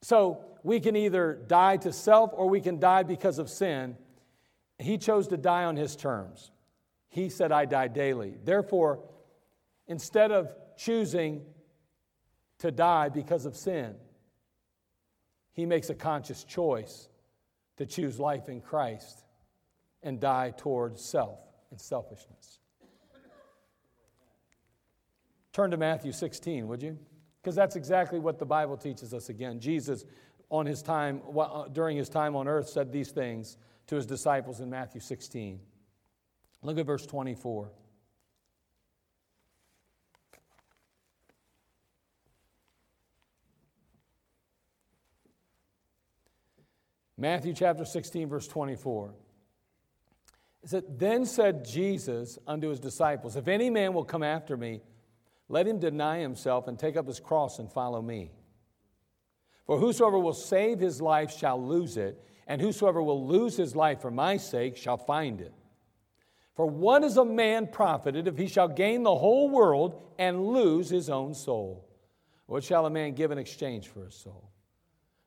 So 0.00 0.44
we 0.62 0.78
can 0.80 0.94
either 0.94 1.40
die 1.48 1.78
to 1.78 1.92
self 1.92 2.30
or 2.32 2.48
we 2.48 2.60
can 2.60 2.78
die 2.78 3.02
because 3.02 3.38
of 3.38 3.50
sin. 3.50 3.96
He 4.78 4.96
chose 4.96 5.26
to 5.28 5.36
die 5.36 5.64
on 5.64 5.76
his 5.76 5.96
terms. 5.96 6.52
He 7.08 7.28
said, 7.28 7.52
I 7.52 7.64
die 7.64 7.88
daily. 7.88 8.36
Therefore, 8.44 9.00
instead 9.86 10.30
of 10.30 10.54
choosing 10.76 11.42
to 12.58 12.70
die 12.70 13.08
because 13.08 13.46
of 13.46 13.56
sin, 13.56 13.94
he 15.52 15.66
makes 15.66 15.90
a 15.90 15.94
conscious 15.94 16.44
choice 16.44 17.08
to 17.78 17.86
choose 17.86 18.18
life 18.20 18.48
in 18.48 18.60
Christ 18.60 19.24
and 20.02 20.20
die 20.20 20.52
towards 20.56 21.04
self 21.04 21.40
and 21.70 21.80
selfishness. 21.80 22.60
Turn 25.52 25.70
to 25.72 25.76
Matthew 25.76 26.12
16, 26.12 26.68
would 26.68 26.82
you? 26.82 26.96
Because 27.42 27.56
that's 27.56 27.74
exactly 27.74 28.18
what 28.18 28.38
the 28.38 28.46
Bible 28.46 28.76
teaches 28.76 29.14
us 29.14 29.28
again. 29.28 29.58
Jesus, 29.58 30.04
on 30.50 30.66
his 30.66 30.82
time, 30.82 31.20
during 31.72 31.96
his 31.96 32.08
time 32.08 32.36
on 32.36 32.46
earth, 32.46 32.68
said 32.68 32.92
these 32.92 33.10
things 33.10 33.56
to 33.86 33.96
his 33.96 34.06
disciples 34.06 34.60
in 34.60 34.70
Matthew 34.70 35.00
16. 35.00 35.58
Look 36.62 36.78
at 36.78 36.86
verse 36.86 37.06
24. 37.06 37.70
Matthew 47.16 47.52
chapter 47.52 47.84
16, 47.84 48.28
verse 48.28 48.46
24. 48.46 49.12
It 50.62 50.70
said, 50.70 50.98
Then 50.98 51.26
said 51.26 51.64
Jesus 51.64 52.38
unto 52.46 52.68
his 52.68 52.78
disciples, 52.78 53.36
If 53.36 53.48
any 53.48 53.70
man 53.70 53.92
will 53.92 54.04
come 54.04 54.22
after 54.22 54.56
me, 54.56 54.82
let 55.48 55.66
him 55.66 55.80
deny 55.80 56.18
himself 56.20 56.68
and 56.68 56.78
take 56.78 56.96
up 56.96 57.06
his 57.06 57.18
cross 57.18 57.58
and 57.58 57.70
follow 57.70 58.00
me. 58.00 58.30
For 59.66 59.78
whosoever 59.78 60.18
will 60.18 60.32
save 60.32 60.78
his 60.78 61.00
life 61.00 61.36
shall 61.36 61.60
lose 61.60 61.96
it, 61.96 62.22
and 62.46 62.60
whosoever 62.60 63.02
will 63.02 63.26
lose 63.26 63.56
his 63.56 63.74
life 63.74 64.00
for 64.00 64.10
my 64.10 64.36
sake 64.36 64.76
shall 64.76 64.96
find 64.96 65.40
it. 65.40 65.52
For 66.58 66.66
what 66.66 67.04
is 67.04 67.16
a 67.16 67.24
man 67.24 67.68
profited 67.68 68.26
if 68.26 68.36
he 68.36 68.48
shall 68.48 68.66
gain 68.66 69.04
the 69.04 69.14
whole 69.14 69.48
world 69.48 70.02
and 70.18 70.44
lose 70.44 70.90
his 70.90 71.08
own 71.08 71.32
soul? 71.32 71.88
What 72.46 72.64
shall 72.64 72.84
a 72.84 72.90
man 72.90 73.14
give 73.14 73.30
in 73.30 73.38
exchange 73.38 73.86
for 73.86 74.04
his 74.04 74.16
soul? 74.16 74.50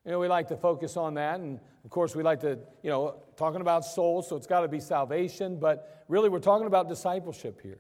You 0.04 0.12
know, 0.12 0.20
we 0.20 0.28
like 0.28 0.50
to 0.50 0.58
focus 0.58 0.98
on 0.98 1.14
that, 1.14 1.40
and 1.40 1.62
of 1.86 1.90
course, 1.90 2.18
we 2.18 2.22
like 2.22 2.42
to, 2.42 2.60
you 2.84 2.90
know, 2.90 3.16
talking 3.38 3.62
about 3.62 3.86
souls, 3.86 4.28
so 4.28 4.36
it's 4.36 4.46
got 4.46 4.60
to 4.60 4.68
be 4.68 4.82
salvation, 4.82 5.58
but 5.58 6.04
really, 6.10 6.28
we're 6.28 6.40
talking 6.40 6.68
about 6.68 6.90
discipleship 6.90 7.62
here. 7.62 7.80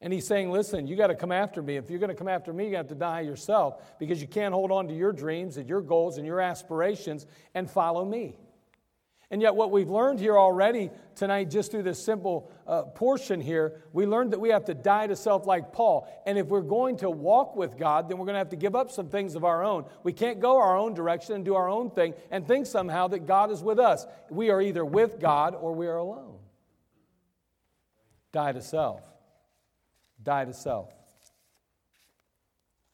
And 0.00 0.12
he's 0.12 0.26
saying, 0.26 0.50
listen, 0.50 0.88
you 0.88 0.96
got 0.96 1.08
to 1.08 1.14
come 1.14 1.30
after 1.30 1.62
me. 1.62 1.76
If 1.76 1.90
you're 1.90 2.00
going 2.00 2.10
to 2.10 2.16
come 2.16 2.26
after 2.26 2.52
me, 2.52 2.70
you 2.70 2.76
have 2.76 2.88
to 2.88 2.96
die 2.96 3.20
yourself 3.20 4.00
because 4.00 4.20
you 4.20 4.26
can't 4.26 4.52
hold 4.52 4.72
on 4.72 4.88
to 4.88 4.94
your 4.94 5.12
dreams 5.12 5.58
and 5.58 5.68
your 5.68 5.80
goals 5.80 6.18
and 6.18 6.26
your 6.26 6.40
aspirations 6.40 7.26
and 7.54 7.70
follow 7.70 8.04
me. 8.04 8.34
And 9.32 9.40
yet, 9.40 9.54
what 9.54 9.70
we've 9.70 9.88
learned 9.88 10.18
here 10.18 10.36
already 10.36 10.90
tonight, 11.14 11.50
just 11.50 11.70
through 11.70 11.84
this 11.84 12.02
simple 12.04 12.50
uh, 12.66 12.82
portion 12.82 13.40
here, 13.40 13.80
we 13.92 14.04
learned 14.04 14.32
that 14.32 14.40
we 14.40 14.48
have 14.48 14.64
to 14.64 14.74
die 14.74 15.06
to 15.06 15.14
self 15.14 15.46
like 15.46 15.72
Paul. 15.72 16.08
And 16.26 16.36
if 16.36 16.48
we're 16.48 16.62
going 16.62 16.96
to 16.98 17.10
walk 17.10 17.54
with 17.54 17.78
God, 17.78 18.08
then 18.08 18.18
we're 18.18 18.24
going 18.24 18.34
to 18.34 18.40
have 18.40 18.48
to 18.48 18.56
give 18.56 18.74
up 18.74 18.90
some 18.90 19.08
things 19.08 19.36
of 19.36 19.44
our 19.44 19.62
own. 19.62 19.84
We 20.02 20.12
can't 20.12 20.40
go 20.40 20.58
our 20.58 20.76
own 20.76 20.94
direction 20.94 21.36
and 21.36 21.44
do 21.44 21.54
our 21.54 21.68
own 21.68 21.92
thing 21.92 22.14
and 22.32 22.46
think 22.46 22.66
somehow 22.66 23.06
that 23.08 23.26
God 23.26 23.52
is 23.52 23.62
with 23.62 23.78
us. 23.78 24.04
We 24.30 24.50
are 24.50 24.60
either 24.60 24.84
with 24.84 25.20
God 25.20 25.54
or 25.54 25.74
we 25.74 25.86
are 25.86 25.98
alone. 25.98 26.38
Die 28.32 28.52
to 28.52 28.62
self. 28.62 29.04
Die 30.20 30.44
to 30.44 30.52
self. 30.52 30.92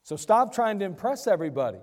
So 0.02 0.16
stop 0.16 0.54
trying 0.54 0.80
to 0.80 0.84
impress 0.84 1.26
everybody. 1.26 1.78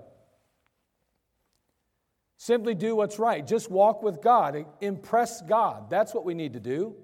Simply 2.44 2.74
do 2.74 2.94
what's 2.94 3.18
right. 3.18 3.46
Just 3.46 3.70
walk 3.70 4.02
with 4.02 4.20
God. 4.20 4.66
Impress 4.82 5.40
God. 5.40 5.88
That's 5.88 6.12
what 6.12 6.26
we 6.26 6.34
need 6.34 6.52
to 6.52 6.60
do. 6.60 6.94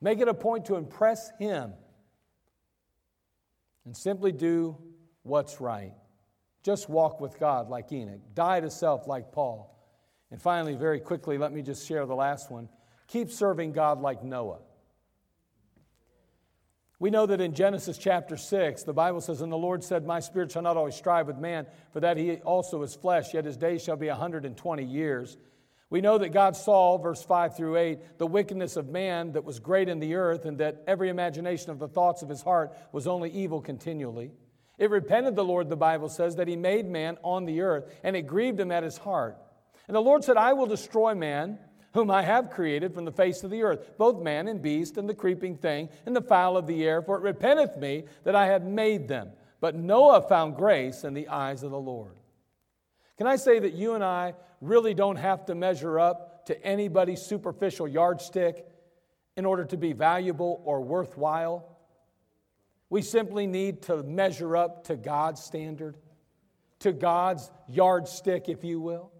Make 0.00 0.20
it 0.20 0.28
a 0.28 0.32
point 0.32 0.66
to 0.66 0.76
impress 0.76 1.32
Him. 1.40 1.72
And 3.84 3.96
simply 3.96 4.30
do 4.30 4.76
what's 5.24 5.60
right. 5.60 5.92
Just 6.62 6.88
walk 6.88 7.20
with 7.20 7.40
God 7.40 7.68
like 7.68 7.90
Enoch. 7.90 8.20
Die 8.34 8.60
to 8.60 8.70
self 8.70 9.08
like 9.08 9.32
Paul. 9.32 9.76
And 10.30 10.40
finally, 10.40 10.76
very 10.76 11.00
quickly, 11.00 11.36
let 11.36 11.52
me 11.52 11.60
just 11.60 11.84
share 11.84 12.06
the 12.06 12.14
last 12.14 12.48
one. 12.48 12.68
Keep 13.08 13.32
serving 13.32 13.72
God 13.72 14.00
like 14.00 14.22
Noah. 14.22 14.60
We 17.00 17.10
know 17.10 17.26
that 17.26 17.40
in 17.40 17.54
Genesis 17.54 17.96
chapter 17.96 18.36
6, 18.36 18.82
the 18.82 18.92
Bible 18.92 19.20
says, 19.20 19.40
And 19.40 19.52
the 19.52 19.56
Lord 19.56 19.84
said, 19.84 20.04
My 20.04 20.18
spirit 20.18 20.50
shall 20.50 20.62
not 20.62 20.76
always 20.76 20.96
strive 20.96 21.28
with 21.28 21.38
man, 21.38 21.66
for 21.92 22.00
that 22.00 22.16
he 22.16 22.36
also 22.36 22.82
is 22.82 22.96
flesh, 22.96 23.34
yet 23.34 23.44
his 23.44 23.56
days 23.56 23.84
shall 23.84 23.96
be 23.96 24.08
120 24.08 24.84
years. 24.84 25.36
We 25.90 26.00
know 26.00 26.18
that 26.18 26.30
God 26.30 26.56
saw, 26.56 26.98
verse 26.98 27.22
5 27.22 27.56
through 27.56 27.76
8, 27.76 28.18
the 28.18 28.26
wickedness 28.26 28.76
of 28.76 28.88
man 28.88 29.32
that 29.32 29.44
was 29.44 29.60
great 29.60 29.88
in 29.88 30.00
the 30.00 30.16
earth, 30.16 30.44
and 30.44 30.58
that 30.58 30.82
every 30.88 31.08
imagination 31.08 31.70
of 31.70 31.78
the 31.78 31.88
thoughts 31.88 32.22
of 32.22 32.28
his 32.28 32.42
heart 32.42 32.76
was 32.92 33.06
only 33.06 33.30
evil 33.30 33.62
continually. 33.62 34.32
It 34.76 34.90
repented 34.90 35.36
the 35.36 35.44
Lord, 35.44 35.68
the 35.68 35.76
Bible 35.76 36.08
says, 36.08 36.36
that 36.36 36.48
he 36.48 36.56
made 36.56 36.86
man 36.86 37.16
on 37.22 37.44
the 37.44 37.60
earth, 37.60 37.92
and 38.02 38.16
it 38.16 38.22
grieved 38.22 38.58
him 38.58 38.72
at 38.72 38.82
his 38.82 38.98
heart. 38.98 39.38
And 39.86 39.94
the 39.94 40.00
Lord 40.00 40.24
said, 40.24 40.36
I 40.36 40.52
will 40.52 40.66
destroy 40.66 41.14
man 41.14 41.58
whom 41.94 42.10
I 42.10 42.22
have 42.22 42.50
created 42.50 42.94
from 42.94 43.04
the 43.04 43.12
face 43.12 43.42
of 43.42 43.50
the 43.50 43.62
earth, 43.62 43.96
both 43.96 44.22
man 44.22 44.48
and 44.48 44.60
beast, 44.60 44.98
and 44.98 45.08
the 45.08 45.14
creeping 45.14 45.56
thing, 45.56 45.88
and 46.06 46.14
the 46.14 46.20
fowl 46.20 46.56
of 46.56 46.66
the 46.66 46.84
air, 46.84 47.02
for 47.02 47.16
it 47.16 47.22
repenteth 47.22 47.76
me 47.76 48.04
that 48.24 48.36
I 48.36 48.46
have 48.46 48.64
made 48.64 49.08
them. 49.08 49.30
But 49.60 49.74
Noah 49.74 50.22
found 50.22 50.56
grace 50.56 51.04
in 51.04 51.14
the 51.14 51.28
eyes 51.28 51.62
of 51.62 51.70
the 51.70 51.80
Lord. 51.80 52.16
Can 53.16 53.26
I 53.26 53.36
say 53.36 53.58
that 53.58 53.74
you 53.74 53.94
and 53.94 54.04
I 54.04 54.34
really 54.60 54.94
don't 54.94 55.16
have 55.16 55.46
to 55.46 55.54
measure 55.54 55.98
up 55.98 56.46
to 56.46 56.64
anybody's 56.64 57.20
superficial 57.20 57.88
yardstick 57.88 58.64
in 59.36 59.44
order 59.44 59.64
to 59.64 59.76
be 59.76 59.92
valuable 59.92 60.62
or 60.64 60.80
worthwhile? 60.80 61.76
We 62.90 63.02
simply 63.02 63.46
need 63.46 63.82
to 63.82 64.02
measure 64.02 64.56
up 64.56 64.84
to 64.84 64.96
God's 64.96 65.42
standard, 65.42 65.96
to 66.80 66.92
God's 66.92 67.50
yardstick, 67.68 68.48
if 68.48 68.64
you 68.64 68.80
will. 68.80 69.10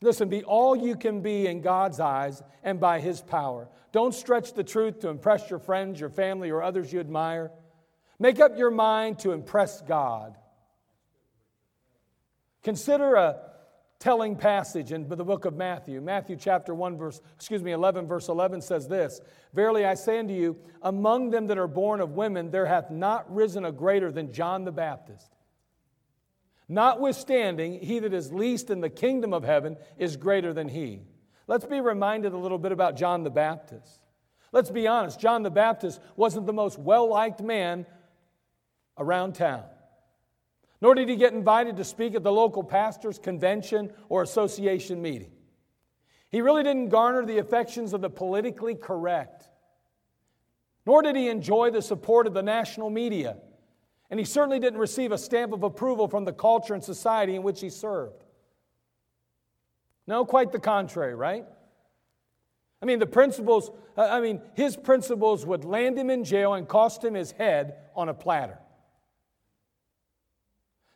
Listen, 0.00 0.28
be 0.28 0.44
all 0.44 0.76
you 0.76 0.94
can 0.96 1.22
be 1.22 1.46
in 1.46 1.60
God's 1.60 1.98
eyes 1.98 2.42
and 2.62 2.78
by 2.78 3.00
His 3.00 3.20
power. 3.20 3.68
Don't 3.90 4.14
stretch 4.14 4.54
the 4.54 4.64
truth 4.64 5.00
to 5.00 5.08
impress 5.08 5.50
your 5.50 5.58
friends, 5.58 5.98
your 5.98 6.10
family, 6.10 6.50
or 6.50 6.62
others 6.62 6.92
you 6.92 7.00
admire. 7.00 7.50
Make 8.18 8.40
up 8.40 8.56
your 8.56 8.70
mind 8.70 9.18
to 9.20 9.32
impress 9.32 9.80
God. 9.82 10.36
Consider 12.62 13.14
a 13.14 13.40
telling 13.98 14.36
passage 14.36 14.92
in 14.92 15.08
the 15.08 15.24
book 15.24 15.44
of 15.44 15.56
Matthew. 15.56 16.00
Matthew 16.00 16.36
chapter 16.36 16.74
1 16.74 16.96
verse 16.96 17.20
excuse 17.34 17.62
me 17.62 17.72
11 17.72 18.06
verse 18.06 18.28
11 18.28 18.60
says 18.60 18.86
this, 18.86 19.20
"Verily 19.52 19.84
I 19.84 19.94
say 19.94 20.18
unto 20.18 20.34
you, 20.34 20.56
among 20.82 21.30
them 21.30 21.48
that 21.48 21.58
are 21.58 21.66
born 21.66 22.00
of 22.00 22.12
women 22.12 22.50
there 22.50 22.66
hath 22.66 22.90
not 22.90 23.32
risen 23.32 23.64
a 23.64 23.72
greater 23.72 24.12
than 24.12 24.32
John 24.32 24.64
the 24.64 24.72
Baptist." 24.72 25.34
Notwithstanding, 26.68 27.80
he 27.80 27.98
that 28.00 28.12
is 28.12 28.32
least 28.32 28.70
in 28.70 28.80
the 28.80 28.90
kingdom 28.90 29.32
of 29.32 29.42
heaven 29.42 29.76
is 29.96 30.16
greater 30.16 30.52
than 30.52 30.68
he. 30.68 31.00
Let's 31.46 31.64
be 31.64 31.80
reminded 31.80 32.34
a 32.34 32.38
little 32.38 32.58
bit 32.58 32.72
about 32.72 32.96
John 32.96 33.24
the 33.24 33.30
Baptist. 33.30 34.00
Let's 34.52 34.70
be 34.70 34.86
honest, 34.86 35.18
John 35.18 35.42
the 35.42 35.50
Baptist 35.50 36.00
wasn't 36.16 36.46
the 36.46 36.52
most 36.52 36.78
well 36.78 37.08
liked 37.08 37.42
man 37.42 37.86
around 38.98 39.34
town. 39.34 39.64
Nor 40.80 40.94
did 40.94 41.08
he 41.08 41.16
get 41.16 41.32
invited 41.32 41.76
to 41.78 41.84
speak 41.84 42.14
at 42.14 42.22
the 42.22 42.32
local 42.32 42.62
pastor's 42.62 43.18
convention 43.18 43.90
or 44.08 44.22
association 44.22 45.02
meeting. 45.02 45.32
He 46.30 46.42
really 46.42 46.62
didn't 46.62 46.90
garner 46.90 47.24
the 47.24 47.38
affections 47.38 47.94
of 47.94 48.02
the 48.02 48.10
politically 48.10 48.74
correct. 48.74 49.48
Nor 50.86 51.02
did 51.02 51.16
he 51.16 51.28
enjoy 51.28 51.70
the 51.70 51.82
support 51.82 52.26
of 52.26 52.34
the 52.34 52.42
national 52.42 52.90
media. 52.90 53.38
And 54.10 54.18
he 54.18 54.24
certainly 54.24 54.58
didn't 54.58 54.78
receive 54.78 55.12
a 55.12 55.18
stamp 55.18 55.52
of 55.52 55.62
approval 55.62 56.08
from 56.08 56.24
the 56.24 56.32
culture 56.32 56.74
and 56.74 56.82
society 56.82 57.34
in 57.36 57.42
which 57.42 57.60
he 57.60 57.68
served. 57.68 58.24
No, 60.06 60.24
quite 60.24 60.52
the 60.52 60.58
contrary, 60.58 61.14
right? 61.14 61.44
I 62.80 62.86
mean, 62.86 62.98
the 62.98 63.06
principles, 63.06 63.70
uh, 63.96 64.08
I 64.10 64.20
mean, 64.20 64.40
his 64.54 64.76
principles 64.76 65.44
would 65.44 65.64
land 65.64 65.98
him 65.98 66.08
in 66.08 66.24
jail 66.24 66.54
and 66.54 66.66
cost 66.66 67.04
him 67.04 67.14
his 67.14 67.32
head 67.32 67.74
on 67.94 68.08
a 68.08 68.14
platter. 68.14 68.58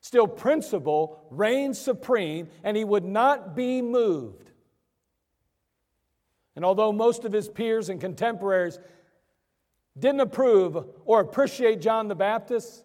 Still, 0.01 0.27
principle 0.27 1.27
reigned 1.31 1.77
supreme, 1.77 2.49
and 2.65 2.77
he 2.77 2.85
would 2.85 3.05
not 3.05 3.55
be 3.55 3.83
moved. 3.83 4.51
And 6.57 6.65
although 6.65 6.93
most 6.93 7.25
of 7.25 7.33
his 7.33 7.49
peers 7.49 7.89
and 7.89 8.01
contemporaries 8.01 8.79
didn't 9.99 10.21
approve 10.21 10.87
or 11.05 11.21
appreciate 11.21 11.81
John 11.81 12.09
the 12.09 12.15
Baptist, 12.15 12.85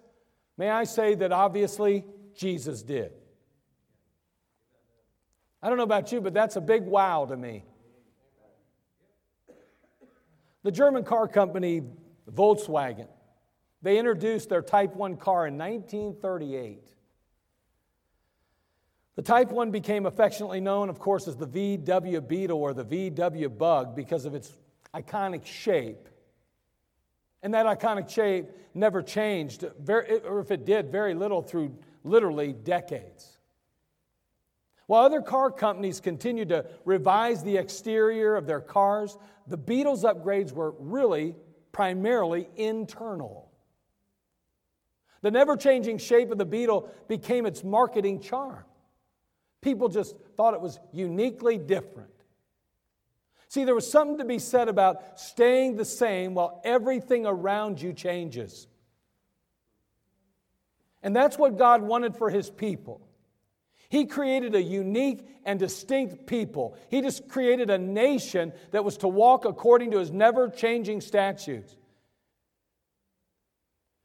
May 0.57 0.69
I 0.69 0.85
say 0.85 1.15
that 1.15 1.31
obviously 1.31 2.05
Jesus 2.35 2.81
did? 2.81 3.11
I 5.61 5.69
don't 5.69 5.77
know 5.77 5.83
about 5.83 6.11
you, 6.11 6.21
but 6.21 6.33
that's 6.33 6.55
a 6.55 6.61
big 6.61 6.83
wow 6.83 7.25
to 7.25 7.37
me. 7.37 7.63
The 10.63 10.71
German 10.71 11.03
car 11.03 11.27
company 11.27 11.81
Volkswagen, 12.29 13.07
they 13.81 13.97
introduced 13.97 14.49
their 14.49 14.61
Type 14.61 14.95
1 14.95 15.17
car 15.17 15.47
in 15.47 15.57
1938. 15.57 16.89
The 19.15 19.21
Type 19.21 19.51
1 19.51 19.71
became 19.71 20.05
affectionately 20.05 20.59
known, 20.59 20.89
of 20.89 20.99
course, 20.99 21.27
as 21.27 21.35
the 21.35 21.47
VW 21.47 22.27
Beetle 22.27 22.57
or 22.57 22.73
the 22.73 22.85
VW 22.85 23.57
Bug 23.57 23.95
because 23.95 24.25
of 24.25 24.35
its 24.35 24.51
iconic 24.93 25.45
shape. 25.45 26.07
And 27.43 27.53
that 27.53 27.65
iconic 27.65 28.09
shape 28.09 28.47
never 28.73 29.01
changed, 29.01 29.63
or 29.63 30.39
if 30.39 30.51
it 30.51 30.65
did, 30.65 30.91
very 30.91 31.13
little 31.13 31.41
through 31.41 31.77
literally 32.03 32.53
decades. 32.53 33.37
While 34.87 35.03
other 35.03 35.21
car 35.21 35.51
companies 35.51 35.99
continued 35.99 36.49
to 36.49 36.65
revise 36.85 37.43
the 37.43 37.57
exterior 37.57 38.35
of 38.35 38.47
their 38.47 38.61
cars, 38.61 39.17
the 39.45 39.57
Beetle's 39.57 40.03
upgrades 40.03 40.51
were 40.53 40.71
really 40.79 41.35
primarily 41.73 42.49
internal. 42.55 43.51
The 45.21 45.31
never 45.31 45.57
changing 45.57 45.97
shape 45.97 46.31
of 46.31 46.37
the 46.37 46.45
Beetle 46.45 46.89
became 47.07 47.45
its 47.45 47.63
marketing 47.63 48.21
charm. 48.21 48.63
People 49.61 49.89
just 49.89 50.15
thought 50.37 50.53
it 50.53 50.61
was 50.61 50.79
uniquely 50.93 51.57
different. 51.57 52.11
See, 53.49 53.63
there 53.63 53.75
was 53.75 53.89
something 53.89 54.17
to 54.17 54.25
be 54.25 54.39
said 54.39 54.67
about 54.67 55.19
staying 55.19 55.77
the 55.77 55.85
same 55.85 56.33
while 56.33 56.61
everything 56.63 57.25
around 57.25 57.81
you 57.81 57.93
changes. 57.93 58.67
And 61.01 61.15
that's 61.15 61.37
what 61.37 61.57
God 61.57 61.81
wanted 61.81 62.15
for 62.15 62.29
his 62.29 62.49
people. 62.49 63.01
He 63.89 64.05
created 64.05 64.53
a 64.53 64.61
unique 64.61 65.25
and 65.45 65.57
distinct 65.57 66.25
people. 66.25 66.77
He 66.89 67.01
just 67.01 67.29
created 67.29 67.69
a 67.69 67.77
nation 67.77 68.51
that 68.71 68.83
was 68.83 68.97
to 68.97 69.07
walk 69.07 69.45
according 69.45 69.91
to 69.91 69.99
his 69.99 70.11
never 70.11 70.49
changing 70.49 70.99
statutes. 70.99 71.73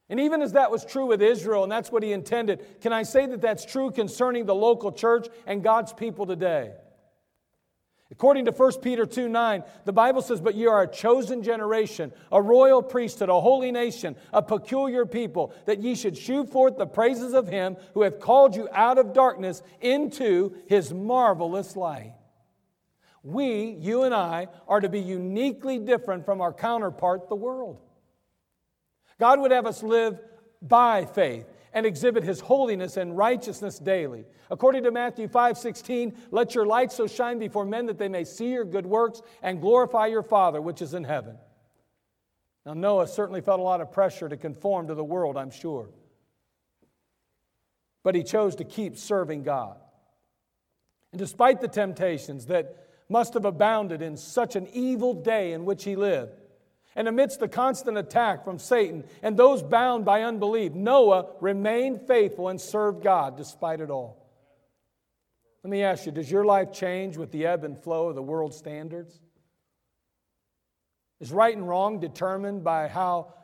And 0.09 0.21
even 0.21 0.43
as 0.43 0.53
that 0.53 0.71
was 0.71 0.85
true 0.85 1.07
with 1.07 1.23
Israel, 1.23 1.65
and 1.65 1.73
that's 1.73 1.91
what 1.91 2.05
he 2.05 2.13
intended, 2.13 2.81
can 2.81 2.93
I 2.93 3.03
say 3.03 3.27
that 3.27 3.41
that's 3.41 3.65
true 3.65 3.91
concerning 3.91 4.47
the 4.47 4.55
local 4.55 4.93
church 4.93 5.27
and 5.47 5.65
God's 5.65 5.93
people 5.93 6.27
today? 6.27 6.73
According 8.13 8.45
to 8.45 8.53
1 8.53 8.81
Peter 8.83 9.07
2 9.07 9.27
9, 9.27 9.65
the 9.87 9.93
Bible 9.93 10.21
says, 10.21 10.41
But 10.43 10.55
you 10.55 10.69
are 10.69 10.83
a 10.83 10.87
chosen 10.87 11.43
generation, 11.43 12.13
a 12.31 12.43
royal 12.43 12.83
priesthood, 12.83 13.31
a 13.31 13.41
holy 13.41 13.73
nation, 13.73 14.17
a 14.35 14.43
peculiar 14.43 15.07
people, 15.07 15.55
that 15.65 15.83
ye 15.83 15.95
should 15.95 16.19
shew 16.19 16.45
forth 16.45 16.77
the 16.77 16.87
praises 16.87 17.33
of 17.33 17.49
him 17.49 17.77
who 17.95 18.03
hath 18.03 18.21
called 18.21 18.55
you 18.55 18.69
out 18.71 18.99
of 18.99 19.15
darkness 19.15 19.63
into 19.81 20.55
his 20.67 20.93
marvelous 20.93 21.75
light. 21.75 22.13
We, 23.23 23.79
you 23.81 24.03
and 24.03 24.15
I, 24.15 24.49
are 24.69 24.81
to 24.81 24.91
be 24.91 25.01
uniquely 25.01 25.79
different 25.79 26.27
from 26.27 26.43
our 26.43 26.53
counterpart, 26.53 27.31
the 27.31 27.37
world. 27.37 27.81
God 29.19 29.41
would 29.41 29.53
have 29.53 29.67
us 29.67 29.83
live 29.83 30.21
by 30.61 31.07
faith 31.07 31.47
and 31.75 31.87
exhibit 31.87 32.25
his 32.25 32.41
holiness 32.41 32.97
and 32.97 33.17
righteousness 33.17 33.79
daily. 33.79 34.25
According 34.51 34.85
to 34.85 34.91
Matthew 34.91 35.29
5 35.29 35.57
16, 35.57 36.15
let 36.31 36.55
your 36.55 36.67
light 36.67 36.93
so 36.93 37.07
shine 37.07 37.39
before 37.39 37.65
men 37.65 37.87
that 37.87 37.99
they 37.99 38.09
may 38.09 38.25
see 38.25 38.53
your 38.53 38.65
good 38.65 38.87
works 38.87 39.23
and 39.43 39.61
glorify 39.61 40.07
your 40.07 40.23
Father 40.23 40.61
which 40.61 40.83
is 40.83 40.95
in 40.95 41.05
heaven. 41.05 41.37
Now, 42.65 42.75
Noah 42.75 43.09
certainly 43.09 43.41
felt 43.41 43.61
a 43.61 43.65
lot 43.65 43.81
of 43.81 43.91
pressure 43.91 44.29
to 44.29 44.37
conform 44.37 44.89
to 44.89 44.95
the 44.95 45.05
world, 45.05 45.37
I'm 45.37 45.51
sure. 45.51 45.89
But 48.03 48.15
he 48.15 48.23
chose 48.23 48.57
to 48.57 48.65
keep 48.65 48.97
serving 48.97 49.43
God. 49.43 49.79
And 51.13 51.19
despite 51.19 51.61
the 51.61 51.69
temptations 51.69 52.47
that 52.47 52.77
must 53.09 53.35
have 53.35 53.45
abounded 53.45 54.01
in 54.01 54.17
such 54.17 54.57
an 54.57 54.69
evil 54.73 55.13
day 55.13 55.53
in 55.53 55.65
which 55.65 55.85
he 55.85 55.97
lived, 55.97 56.42
and 56.95 57.09
amidst 57.09 57.41
the 57.41 57.49
constant 57.49 57.97
attack 57.97 58.45
from 58.45 58.59
Satan 58.59 59.05
and 59.23 59.37
those 59.37 59.63
bound 59.63 60.05
by 60.05 60.23
unbelief, 60.23 60.73
Noah 60.73 61.27
remained 61.41 62.07
faithful 62.07 62.49
and 62.49 62.61
served 62.61 63.03
God 63.03 63.37
despite 63.37 63.81
it 63.81 63.91
all. 63.91 64.23
Let 65.63 65.71
me 65.71 65.83
ask 65.83 66.07
you 66.07 66.13
does 66.13 66.31
your 66.31 66.45
life 66.45 66.73
change 66.73 67.17
with 67.17 67.31
the 67.31 67.47
ebb 67.47 67.65
and 67.65 67.79
flow 67.79 68.09
of 68.09 68.15
the 68.15 68.23
world's 68.23 68.57
standards? 68.57 69.21
Is 71.21 71.33
right 71.33 71.57
and 71.57 71.69
wrong 71.69 72.01
determined 72.01 72.65
by 72.65 72.89
how 72.89 73.35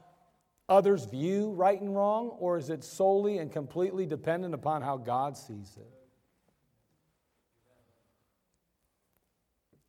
others 0.68 1.04
view 1.04 1.52
right 1.52 1.80
and 1.80 1.94
wrong, 1.94 2.30
or 2.40 2.58
is 2.58 2.70
it 2.70 2.82
solely 2.82 3.38
and 3.38 3.52
completely 3.52 4.04
dependent 4.04 4.52
upon 4.52 4.82
how 4.82 4.96
God 4.96 5.36
sees 5.36 5.76
it? 5.76 5.88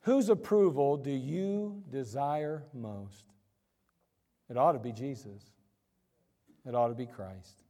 Whose 0.01 0.29
approval 0.29 0.97
do 0.97 1.11
you 1.11 1.83
desire 1.89 2.63
most? 2.73 3.25
It 4.49 4.57
ought 4.57 4.73
to 4.73 4.79
be 4.79 4.91
Jesus. 4.91 5.43
It 6.65 6.75
ought 6.75 6.87
to 6.87 6.95
be 6.95 7.05
Christ. 7.05 7.63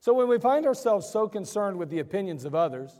So 0.00 0.14
when 0.14 0.28
we 0.28 0.38
find 0.38 0.66
ourselves 0.66 1.08
so 1.08 1.28
concerned 1.28 1.78
with 1.78 1.90
the 1.90 1.98
opinions 1.98 2.44
of 2.44 2.54
others, 2.54 2.96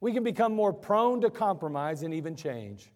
we 0.00 0.12
can 0.12 0.22
become 0.22 0.54
more 0.54 0.72
prone 0.72 1.22
to 1.22 1.30
compromise 1.30 2.02
and 2.02 2.14
even 2.14 2.36
change. 2.36 2.92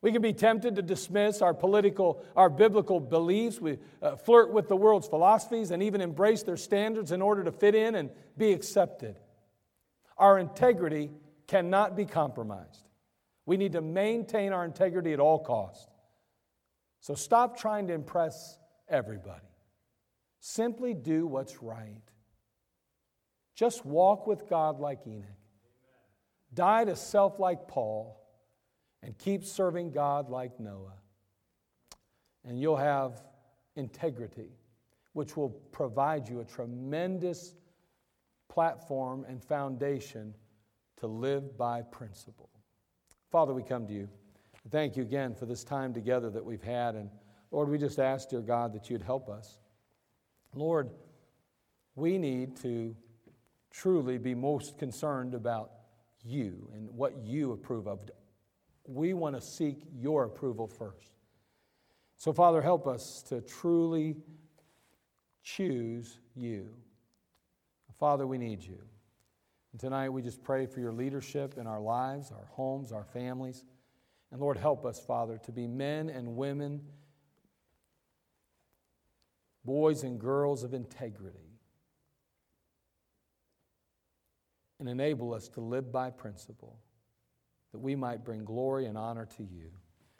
We 0.00 0.12
can 0.12 0.22
be 0.22 0.32
tempted 0.32 0.76
to 0.76 0.82
dismiss 0.82 1.42
our 1.42 1.52
political, 1.52 2.22
our 2.36 2.48
biblical 2.48 3.00
beliefs. 3.00 3.60
We 3.60 3.78
uh, 4.00 4.16
flirt 4.16 4.52
with 4.52 4.68
the 4.68 4.76
world's 4.76 5.08
philosophies 5.08 5.72
and 5.72 5.82
even 5.82 6.00
embrace 6.00 6.44
their 6.44 6.56
standards 6.56 7.10
in 7.10 7.20
order 7.20 7.42
to 7.44 7.52
fit 7.52 7.74
in 7.74 7.96
and 7.96 8.10
be 8.36 8.52
accepted. 8.52 9.18
Our 10.16 10.38
integrity 10.38 11.10
cannot 11.48 11.96
be 11.96 12.06
compromised. 12.06 12.88
We 13.44 13.56
need 13.56 13.72
to 13.72 13.80
maintain 13.80 14.52
our 14.52 14.64
integrity 14.64 15.12
at 15.12 15.20
all 15.20 15.40
costs. 15.40 15.97
So 17.00 17.14
stop 17.14 17.58
trying 17.58 17.86
to 17.88 17.94
impress 17.94 18.58
everybody. 18.88 19.46
Simply 20.40 20.94
do 20.94 21.26
what's 21.26 21.62
right. 21.62 22.02
Just 23.54 23.84
walk 23.84 24.26
with 24.26 24.48
God 24.48 24.78
like 24.78 25.06
Enoch. 25.06 25.26
Die 26.54 26.84
to 26.84 26.96
self 26.96 27.38
like 27.38 27.68
Paul 27.68 28.20
and 29.02 29.16
keep 29.18 29.44
serving 29.44 29.90
God 29.90 30.30
like 30.30 30.58
Noah. 30.60 30.94
And 32.44 32.60
you'll 32.60 32.76
have 32.76 33.22
integrity, 33.76 34.50
which 35.12 35.36
will 35.36 35.50
provide 35.50 36.28
you 36.28 36.40
a 36.40 36.44
tremendous 36.44 37.54
platform 38.48 39.24
and 39.28 39.42
foundation 39.42 40.34
to 40.98 41.06
live 41.06 41.56
by 41.56 41.82
principle. 41.82 42.50
Father, 43.30 43.52
we 43.52 43.62
come 43.62 43.86
to 43.86 43.92
you. 43.92 44.08
Thank 44.70 44.96
you 44.96 45.02
again 45.02 45.34
for 45.34 45.46
this 45.46 45.64
time 45.64 45.94
together 45.94 46.30
that 46.30 46.44
we've 46.44 46.62
had. 46.62 46.94
And 46.94 47.10
Lord, 47.50 47.68
we 47.68 47.78
just 47.78 47.98
ask, 47.98 48.28
dear 48.28 48.40
God, 48.40 48.72
that 48.74 48.90
you'd 48.90 49.02
help 49.02 49.28
us. 49.28 49.58
Lord, 50.54 50.90
we 51.94 52.18
need 52.18 52.56
to 52.62 52.94
truly 53.70 54.18
be 54.18 54.34
most 54.34 54.78
concerned 54.78 55.34
about 55.34 55.70
you 56.24 56.68
and 56.74 56.90
what 56.90 57.16
you 57.18 57.52
approve 57.52 57.86
of. 57.86 58.00
We 58.86 59.14
want 59.14 59.36
to 59.36 59.40
seek 59.40 59.84
your 59.94 60.24
approval 60.24 60.66
first. 60.66 61.12
So, 62.16 62.32
Father, 62.32 62.60
help 62.60 62.86
us 62.86 63.22
to 63.28 63.40
truly 63.40 64.16
choose 65.42 66.18
you. 66.34 66.68
Father, 67.98 68.26
we 68.26 68.38
need 68.38 68.62
you. 68.62 68.78
And 69.72 69.80
tonight 69.80 70.08
we 70.08 70.22
just 70.22 70.42
pray 70.42 70.66
for 70.66 70.80
your 70.80 70.92
leadership 70.92 71.54
in 71.56 71.66
our 71.66 71.80
lives, 71.80 72.30
our 72.32 72.46
homes, 72.50 72.92
our 72.92 73.04
families. 73.04 73.64
And 74.30 74.40
Lord, 74.40 74.56
help 74.56 74.84
us, 74.84 75.00
Father, 75.00 75.38
to 75.44 75.52
be 75.52 75.66
men 75.66 76.10
and 76.10 76.36
women, 76.36 76.82
boys 79.64 80.02
and 80.02 80.18
girls 80.18 80.64
of 80.64 80.74
integrity. 80.74 81.38
And 84.80 84.88
enable 84.88 85.34
us 85.34 85.48
to 85.50 85.60
live 85.60 85.90
by 85.90 86.10
principle, 86.10 86.78
that 87.72 87.78
we 87.78 87.96
might 87.96 88.24
bring 88.24 88.44
glory 88.44 88.86
and 88.86 88.96
honor 88.96 89.26
to 89.36 89.42
you. 89.42 89.70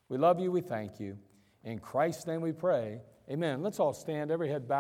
We 0.08 0.18
love 0.18 0.40
you, 0.40 0.50
we 0.50 0.62
thank 0.62 0.98
you. 0.98 1.18
In 1.64 1.78
Christ's 1.78 2.26
name 2.26 2.40
we 2.40 2.52
pray. 2.52 3.00
Amen. 3.30 3.62
Let's 3.62 3.78
all 3.78 3.92
stand, 3.92 4.30
every 4.30 4.48
head 4.48 4.66
bowed. 4.66 4.76